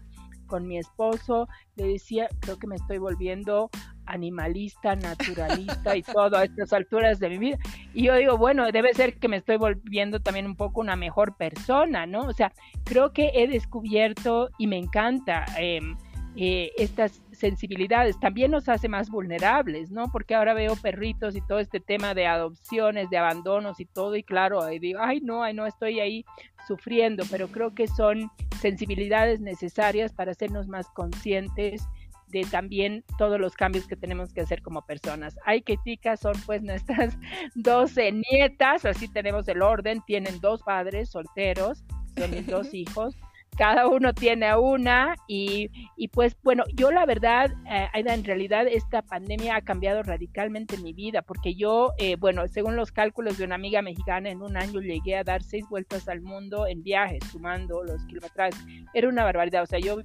[0.51, 1.47] con mi esposo,
[1.77, 3.69] le decía, creo que me estoy volviendo
[4.11, 7.57] animalista, naturalista y todo a estas alturas de mi vida.
[7.93, 11.35] Y yo digo, bueno, debe ser que me estoy volviendo también un poco una mejor
[11.37, 12.21] persona, ¿no?
[12.23, 12.51] O sea,
[12.83, 15.95] creo que he descubierto y me encanta em,
[16.35, 18.19] eh, estas sensibilidades.
[18.19, 20.09] También nos hace más vulnerables, ¿no?
[20.11, 24.23] Porque ahora veo perritos y todo este tema de adopciones, de abandonos y todo, y
[24.23, 26.23] claro, digo, ay, no, ay, no, estoy ahí
[26.67, 28.29] sufriendo, pero creo que son
[28.61, 31.87] sensibilidades necesarias para hacernos más conscientes
[32.31, 35.37] de también todos los cambios que tenemos que hacer como personas.
[35.45, 37.17] Hay que ticas son pues nuestras
[37.55, 41.83] 12 nietas, así tenemos el orden, tienen dos padres solteros,
[42.17, 43.15] son mis dos hijos,
[43.57, 48.65] cada uno tiene una y, y pues bueno, yo la verdad, eh, Aida, en realidad
[48.67, 53.43] esta pandemia ha cambiado radicalmente mi vida porque yo, eh, bueno, según los cálculos de
[53.43, 57.23] una amiga mexicana, en un año llegué a dar seis vueltas al mundo en viajes,
[57.31, 58.55] sumando los kilómetros.
[58.93, 59.97] Era una barbaridad, o sea, yo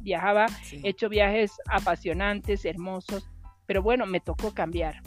[0.00, 3.28] viajaba, he hecho viajes apasionantes, hermosos,
[3.66, 5.02] pero bueno, me tocó cambiar.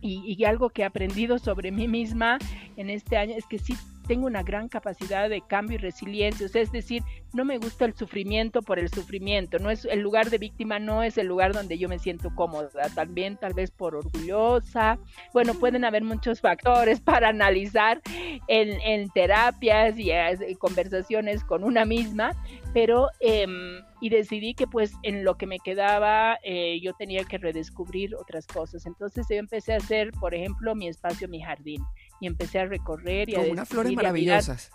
[0.00, 2.38] Y, y, algo que he aprendido sobre mí misma
[2.76, 3.74] en este año es que sí
[4.06, 7.02] tengo una gran capacidad de cambio y resiliencia, o sea, es decir,
[7.32, 11.02] no me gusta el sufrimiento por el sufrimiento, no es el lugar de víctima no
[11.02, 14.98] es el lugar donde yo me siento cómoda, también tal vez por orgullosa,
[15.32, 18.00] bueno, pueden haber muchos factores para analizar
[18.48, 22.32] en, en terapias y, eh, conversaciones con una misma,
[22.72, 27.38] pero em, y decidí que pues en lo que me quedaba eh, yo tenía que
[27.38, 31.82] redescubrir otras cosas, entonces yo empecé a hacer, por ejemplo, mi espacio, mi jardín,
[32.20, 34.70] y empecé a recorrer y Con unas flores maravillosas.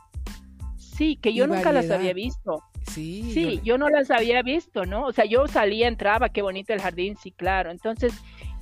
[0.77, 2.63] Sí, que yo nunca las había visto.
[2.87, 5.05] Sí, sí yo, no las había visto, ¿no?
[5.05, 7.71] O sea, yo salía, entraba, qué bonito el jardín, sí, claro.
[7.71, 8.13] Entonces,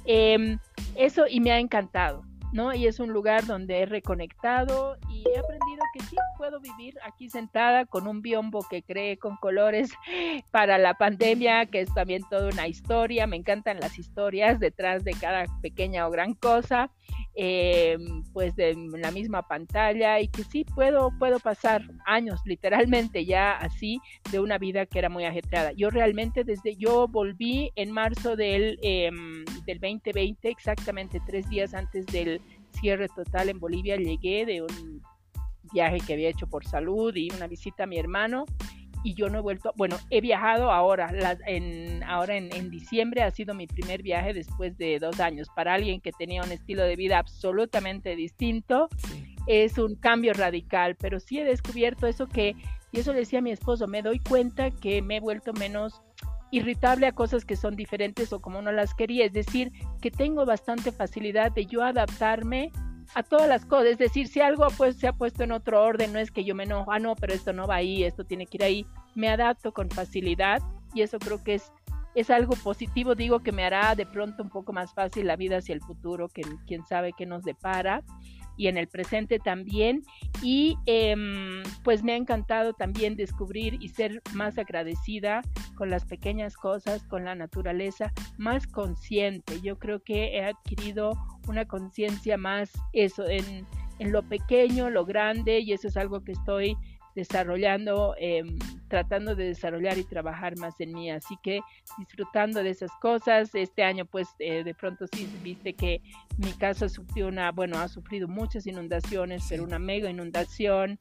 [0.06, 0.58] eh,
[0.96, 2.24] eso y me ha encantado.
[2.52, 2.74] ¿no?
[2.74, 7.30] Y es un lugar donde he reconectado y he aprendido que sí puedo vivir aquí
[7.30, 9.92] sentada con un biombo que cree con colores
[10.52, 13.28] para la pandemia, que es también toda una historia.
[13.28, 16.92] Me encantan las historias detrás de cada pequeña o gran cosa,
[17.36, 17.98] eh,
[18.34, 24.00] pues de la misma pantalla y que sí puedo, puedo pasar años literalmente ya así
[24.32, 25.72] de una vida que era muy ajetreada.
[25.74, 32.06] Yo realmente desde yo volví en marzo del, em, del 2020, exactamente tres días antes
[32.08, 32.42] del
[32.80, 35.02] cierre total en Bolivia, llegué de un
[35.72, 38.46] viaje que había hecho por salud y una visita a mi hermano
[39.04, 41.10] y yo no he vuelto, bueno, he viajado ahora,
[41.46, 45.48] en, ahora en, diciembre ha sido mi primer viaje después de dos años.
[45.56, 48.90] Para alguien que tenía un estilo de vida absolutamente distinto,
[49.48, 52.56] es un cambio radical, pero sí he descubierto eso que,
[52.92, 56.02] y eso le decía a mi esposo, me doy cuenta que me he vuelto menos
[56.52, 59.72] irritable a cosas que son diferentes o como no las quería, es decir,
[60.02, 62.72] que tengo bastante facilidad de yo adaptarme
[63.16, 66.14] a todas las cosas, es decir, si algo pues, se ha puesto en otro orden,
[66.14, 68.46] no es que yo me enojo, ah, no, pero esto no va ahí, esto tiene
[68.46, 68.86] que ir ahí,
[69.16, 70.62] me adapto con facilidad
[70.94, 71.72] y eso creo que es,
[72.16, 75.58] es algo positivo, digo que me hará de pronto un poco más fácil la vida
[75.58, 78.04] hacia el futuro, que quién sabe qué nos depara
[78.60, 80.04] y en el presente también.
[80.44, 85.42] Y em, pues me ha encantado también descubrir y ser más agradecida
[85.76, 89.62] con las pequeñas cosas, con la naturaleza, más consciente.
[89.62, 91.14] Yo creo que he adquirido
[91.48, 93.66] una conciencia más eso en,
[94.00, 96.76] en lo pequeño, lo grande, y eso es algo que estoy
[97.16, 98.58] desarrollando, em,
[98.88, 101.12] tratando de desarrollar y trabajar más en mí.
[101.12, 101.62] Así que
[101.98, 103.54] disfrutando de esas cosas.
[103.54, 106.02] Este año, pues, eh, de pronto sí viste que
[106.38, 110.98] mi casa sufrió una, bueno, ha sufrido muchas inundaciones, pero una mega inundación.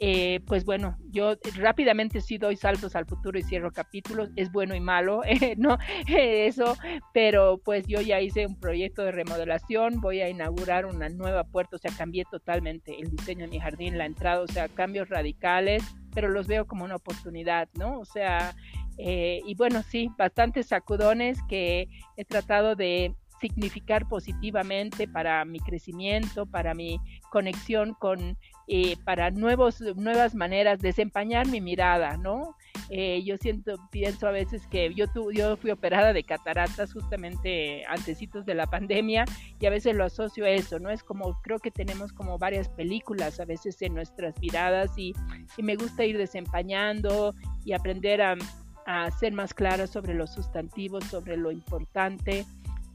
[0.00, 4.76] Eh, pues bueno, yo rápidamente sí doy saltos al futuro y cierro capítulos, es bueno
[4.76, 5.76] y malo, eh, no
[6.06, 6.76] eso,
[7.12, 11.76] pero pues yo ya hice un proyecto de remodelación, voy a inaugurar una nueva puerta,
[11.76, 15.82] o sea, cambié totalmente el diseño de mi jardín, la entrada, o sea, cambios radicales,
[16.14, 17.98] pero los veo como una oportunidad, ¿no?
[17.98, 18.54] O sea,
[18.98, 26.46] eh, y bueno, sí, bastantes sacudones que he tratado de significar positivamente para mi crecimiento,
[26.46, 28.36] para mi conexión con
[28.70, 32.54] eh, para nuevos, nuevas maneras, desempeñar mi mirada, ¿no?
[32.90, 37.84] Eh, yo siento, pienso a veces que yo, tu, yo fui operada de cataratas justamente
[37.86, 39.24] antecitos de la pandemia
[39.58, 40.90] y a veces lo asocio a eso, ¿no?
[40.90, 45.14] Es como, creo que tenemos como varias películas a veces en nuestras miradas y,
[45.56, 47.34] y me gusta ir desempañando
[47.64, 48.36] y aprender a,
[48.84, 52.46] a ser más clara sobre los sustantivos, sobre lo importante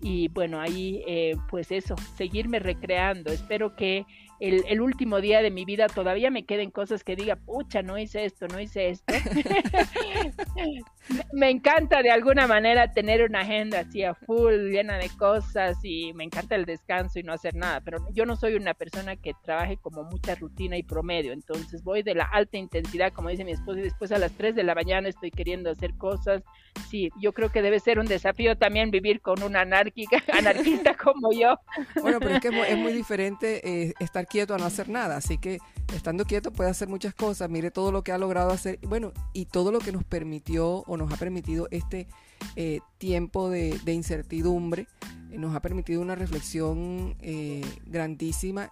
[0.04, 3.32] y bueno, ahí eh, pues eso, seguirme recreando.
[3.32, 4.06] Espero que
[4.42, 8.26] el, último día de mi vida todavía me queden cosas que diga, pucha, no hice
[8.26, 9.14] esto, no hice esto.
[11.32, 16.14] me encanta de alguna manera tener una agenda así a full, llena de cosas y
[16.14, 19.34] me encanta el descanso y no hacer nada, pero yo no soy una persona que
[19.44, 23.52] trabaje como mucha rutina y promedio, entonces voy de la alta intensidad, como dice mi
[23.52, 26.44] esposo, y después a las 3 de la mañana estoy queriendo hacer cosas.
[26.90, 31.32] Sí, yo creo que debe ser un desafío también vivir con una anárquica, anarquista como
[31.32, 31.56] yo.
[32.02, 35.18] Bueno, pero es que es muy diferente eh, estar quieto a no hacer nada.
[35.18, 35.60] Así que
[35.94, 37.50] estando quieto puede hacer muchas cosas.
[37.50, 38.80] Mire todo lo que ha logrado hacer.
[38.84, 42.08] Bueno, y todo lo que nos permitió nos ha permitido este
[42.56, 44.88] eh, tiempo de, incertidumbre.
[45.32, 48.72] Eh, nos ha permitido una reflexión eh, grandísima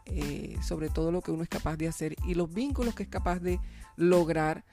[0.61, 3.39] sobre todo lo que uno es capaz de hacer y los vínculos que es capaz
[3.39, 3.59] de
[3.95, 4.63] lograr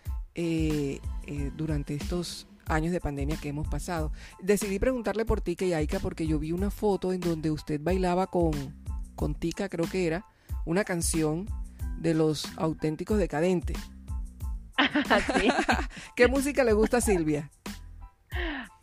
[1.57, 4.13] durante estos años de pandemia que hemos pasado.
[4.41, 8.29] Decidí preguntarle por Tika y Aika porque yo vi una foto en donde usted bailaba
[8.29, 8.53] con,
[9.17, 10.27] con Tika, creo que era,
[10.65, 11.47] una canción
[11.99, 13.77] de los auténticos decadentes.
[16.17, 17.51] ¿Qué música le gusta a Silvia?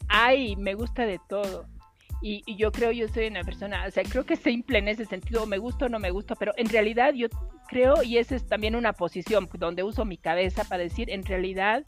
[0.07, 1.65] Ay, me gusta de todo.
[2.21, 5.45] Y, yo creo, yo soy una persona, o sea, creo que simple en ese sentido,
[5.45, 7.27] me gusta o no me gusta, pero en realidad yo
[7.67, 11.83] creo, y esa es también una posición donde uso mi cabeza para decir, en realidad,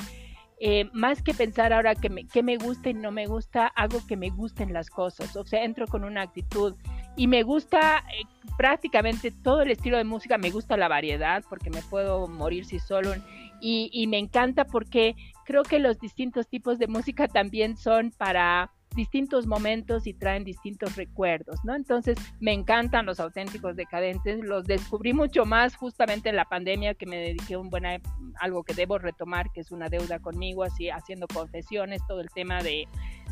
[0.60, 4.06] eh, más que pensar ahora que me, que me gusta y no me gusta, hago
[4.06, 6.76] que me gusten las cosas, o sea, entro con una actitud
[7.16, 8.24] y me gusta eh,
[8.58, 12.80] prácticamente todo el estilo de música, me gusta la variedad porque me puedo morir si
[12.80, 13.14] solo
[13.62, 18.72] y, y me encanta porque creo que los distintos tipos de música también son para
[18.96, 21.76] distintos momentos y traen distintos recuerdos, ¿no?
[21.76, 27.06] Entonces, me encantan los auténticos decadentes, los descubrí mucho más justamente en la pandemia que
[27.06, 28.00] me dediqué un buena,
[28.40, 32.62] algo que debo retomar, que es una deuda conmigo, así haciendo confesiones, todo el tema
[32.64, 32.88] de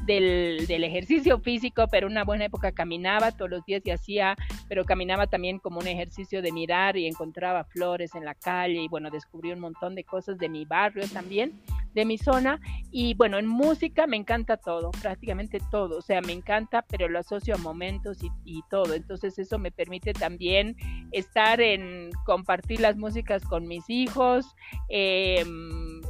[0.05, 4.35] del, ejercicio físico, pero una buena época caminaba todos los días y hacía,
[4.67, 8.87] pero caminaba también como un ejercicio de mirar y encontraba flores en la calle y
[8.87, 11.59] bueno, descubrí un montón de cosas de mi barrio también,
[11.93, 12.59] de mi zona.
[12.91, 17.19] Y bueno, en música me encanta todo, prácticamente todo, o sea, me encanta, pero lo
[17.19, 20.75] asocio a momentos y, todo, entonces eso me permite también
[21.11, 24.55] estar en compartir las músicas con mis hijos,
[24.89, 25.43] eh,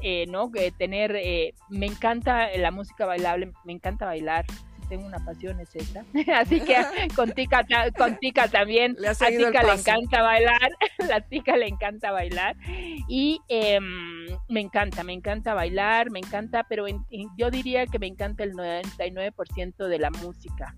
[0.02, 0.52] eh, ¿no?
[0.78, 4.46] tener, eh, me encanta la música bailable, encanta bailar,
[4.88, 6.06] tengo una pasión es esa.
[6.36, 6.76] Así que
[7.16, 7.66] con Tica,
[7.98, 8.96] con Tica también.
[9.06, 10.72] a Tica le encanta bailar.
[11.10, 12.56] La Tica le encanta bailar.
[13.08, 16.86] Y em, me encanta, me encanta bailar, me encanta, pero
[17.38, 20.76] yo diría que me encanta el 99% de la música.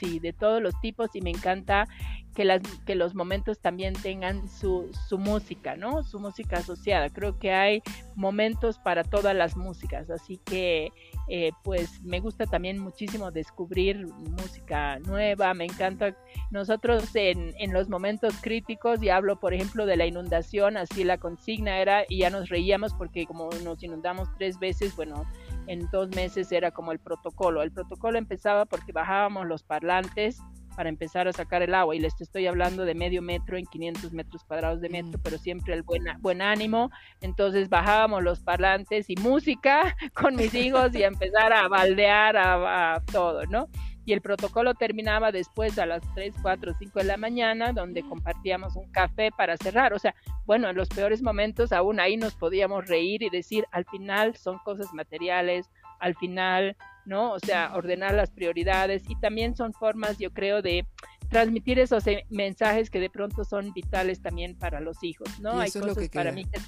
[0.00, 1.86] Sí, de todos los tipos y me encanta
[2.34, 6.02] que, las, que los momentos también tengan su, su música, ¿no?
[6.02, 7.10] Su música asociada.
[7.10, 7.82] Creo que hay
[8.16, 10.90] momentos para todas las músicas, así que
[11.28, 16.16] eh, pues me gusta también muchísimo descubrir música nueva, me encanta.
[16.50, 21.18] Nosotros en, en los momentos críticos, y hablo por ejemplo de la inundación, así la
[21.18, 25.24] consigna era, y ya nos reíamos porque como nos inundamos tres veces, bueno,
[25.66, 27.62] en dos meses era como el protocolo.
[27.62, 30.40] El protocolo empezaba porque bajábamos los parlantes
[30.74, 34.12] para empezar a sacar el agua y les estoy hablando de medio metro en 500
[34.12, 36.90] metros cuadrados de metro, pero siempre el buen, buen ánimo.
[37.20, 43.02] Entonces bajábamos los parlantes y música con mis hijos y a empezar a baldear a,
[43.12, 43.68] todo, ¿no?
[44.06, 48.76] y el protocolo terminaba después a las 3, 4, 5 de la mañana, donde compartíamos
[48.76, 49.94] un café para cerrar.
[49.94, 50.14] O sea,
[50.44, 54.58] bueno, en los peores momentos aún ahí nos podíamos reír y decir, al final son
[54.58, 55.70] cosas materiales,
[56.00, 57.32] al final ¿no?
[57.32, 60.86] O sea, ordenar las prioridades y también son formas, yo creo, de
[61.30, 65.58] transmitir esos eh, mensajes que de pronto son vitales también para los hijos, ¿no?
[65.58, 66.60] Hay cosas para mí que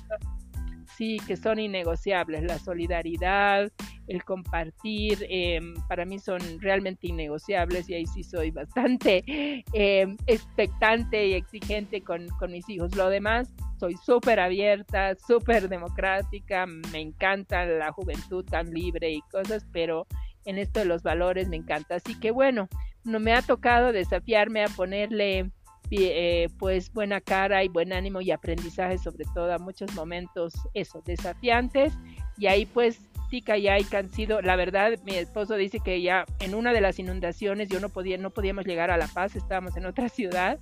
[0.96, 3.70] sí, que son innegociables, la solidaridad,
[4.08, 9.24] el compartir, em, para mí son realmente innegociables y ahí sí soy bastante
[9.72, 12.94] em, expectante y exigente con, con mis hijos.
[12.96, 19.66] Lo demás, soy súper abierta, súper democrática, me encanta la juventud tan libre y cosas,
[19.72, 20.06] pero
[20.46, 21.96] en esto de los valores me encanta.
[21.96, 22.68] Así que bueno,
[23.04, 25.50] no me ha tocado desafiarme a ponerle
[25.90, 31.00] eh, pues buena cara y buen ánimo y aprendizaje sobre todo a muchos momentos eso,
[31.06, 31.92] desafiantes
[32.38, 36.24] y ahí pues Tica y Aika han sido, la verdad, mi esposo dice que ya
[36.40, 39.76] en una de las inundaciones yo no podía, no podíamos llegar a La Paz, estábamos
[39.76, 40.58] en otra ciudad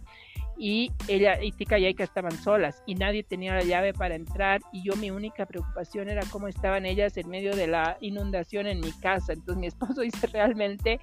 [0.56, 4.94] y ella y Aika estaban solas y nadie tenía la llave para entrar y yo
[4.96, 9.32] mi única preocupación era cómo estaban ellas en medio de la inundación en mi casa.
[9.32, 11.00] Entonces mi esposo dice realmente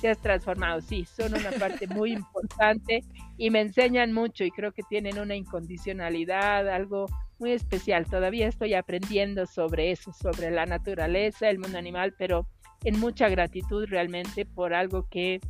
[0.00, 0.80] te has transformado.
[0.80, 3.02] Sí, son una parte muy importante
[3.36, 7.06] y me enseñan mucho y creo que tienen una incondicionalidad, algo
[7.40, 8.06] muy especial.
[8.06, 12.46] Todavía estoy aprendiendo sobre eso, sobre la naturaleza, el mundo animal, pero
[12.84, 15.40] en mucha gratitud realmente por algo que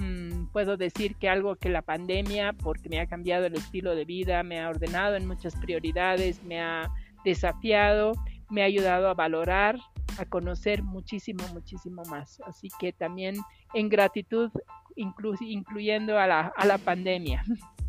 [0.00, 4.06] Mm, puedo decir que algo que la pandemia, porque me ha cambiado el estilo de
[4.06, 6.90] vida, me ha ordenado en muchas prioridades, me ha
[7.22, 8.12] desafiado,
[8.48, 9.78] me ha ayudado a valorar,
[10.18, 12.40] a conocer muchísimo, muchísimo más.
[12.46, 13.36] Así que también
[13.74, 14.50] en gratitud,
[14.96, 17.44] incluyendo a la, a la pandemia.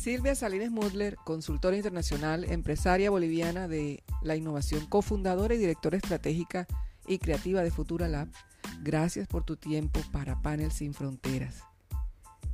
[0.00, 6.66] Silvia Salines Mudler, consultora internacional, empresaria boliviana de la innovación, cofundadora y directora estratégica
[7.06, 8.28] y creativa de Futura Lab
[8.82, 11.64] Gracias por tu tiempo para Panel Sin Fronteras.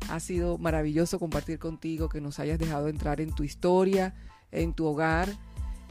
[0.09, 4.13] Ha sido maravilloso compartir contigo, que nos hayas dejado entrar en tu historia,
[4.51, 5.29] en tu hogar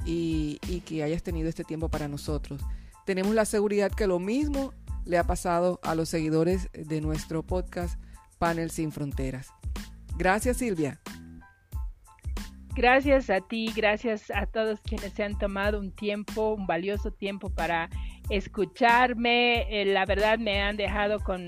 [0.06, 2.60] y, que hayas tenido este tiempo para nosotros.
[3.06, 4.74] Tenemos la seguridad que lo mismo
[5.06, 7.98] le ha pasado a los seguidores de nuestro podcast
[8.40, 9.54] Panel Sin Fronteras.
[10.18, 11.00] Gracias Silvia.
[12.76, 17.50] Gracias a ti, gracias a todos quienes se han tomado un tiempo, un valioso tiempo
[17.50, 17.90] para
[18.30, 19.66] escucharme.
[19.70, 21.48] Eh, la verdad me han dejado con,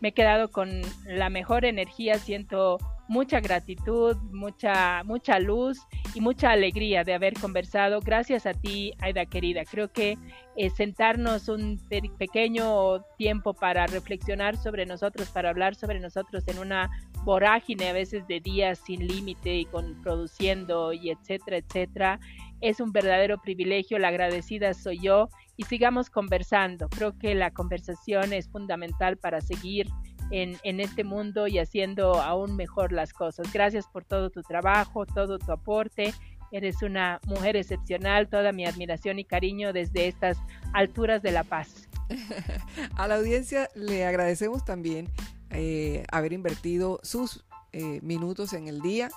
[0.00, 2.78] me he quedado con la mejor energía, siento
[3.08, 5.78] mucha gratitud, mucha, mucha luz
[6.14, 8.00] y mucha alegría de haber conversado.
[8.00, 9.64] Gracias a ti, Aida querida.
[9.64, 10.18] Creo que
[10.56, 11.80] eh, sentarnos un
[12.18, 16.90] pequeño tiempo para reflexionar sobre nosotros, para hablar sobre nosotros en una
[17.24, 22.20] vorágine a veces de días sin límite y con produciendo y etcétera, etcétera,
[22.60, 23.98] es un verdadero privilegio.
[23.98, 26.88] La agradecida soy yo y sigamos conversando.
[26.88, 29.88] Creo que la conversación es fundamental para seguir
[30.30, 33.52] en, este mundo y haciendo aún mejor las cosas.
[33.52, 36.12] Gracias por todo tu trabajo, todo tu aporte.
[36.50, 40.38] Eres una mujer excepcional, toda mi admiración y cariño desde estas
[40.72, 41.88] alturas de La Paz.
[42.96, 45.08] A la audiencia le agradecemos también
[45.50, 49.10] eh, haber invertido sus eh, minutos en el día,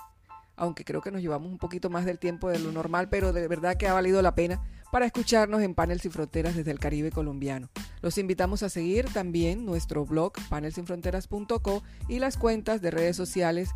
[0.56, 3.48] aunque creo que nos llevamos un poquito más del tiempo de lo normal, pero de
[3.48, 4.62] verdad que ha valido la pena
[4.92, 7.70] para escucharnos en Panel Sin Fronteras desde el Caribe colombiano.
[8.02, 13.70] Los invitamos a seguir también nuestro blog panelsinfronteras.co y las cuentas de redes sociales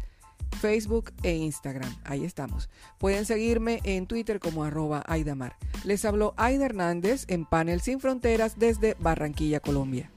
[0.60, 1.90] Facebook e Instagram.
[2.04, 2.68] Ahí estamos.
[2.98, 5.56] Pueden seguirme en Twitter como arroba Aidamar.
[5.84, 10.10] Les habló Aida Hernández en Panel Sin Fronteras desde Barranquilla, Colombia.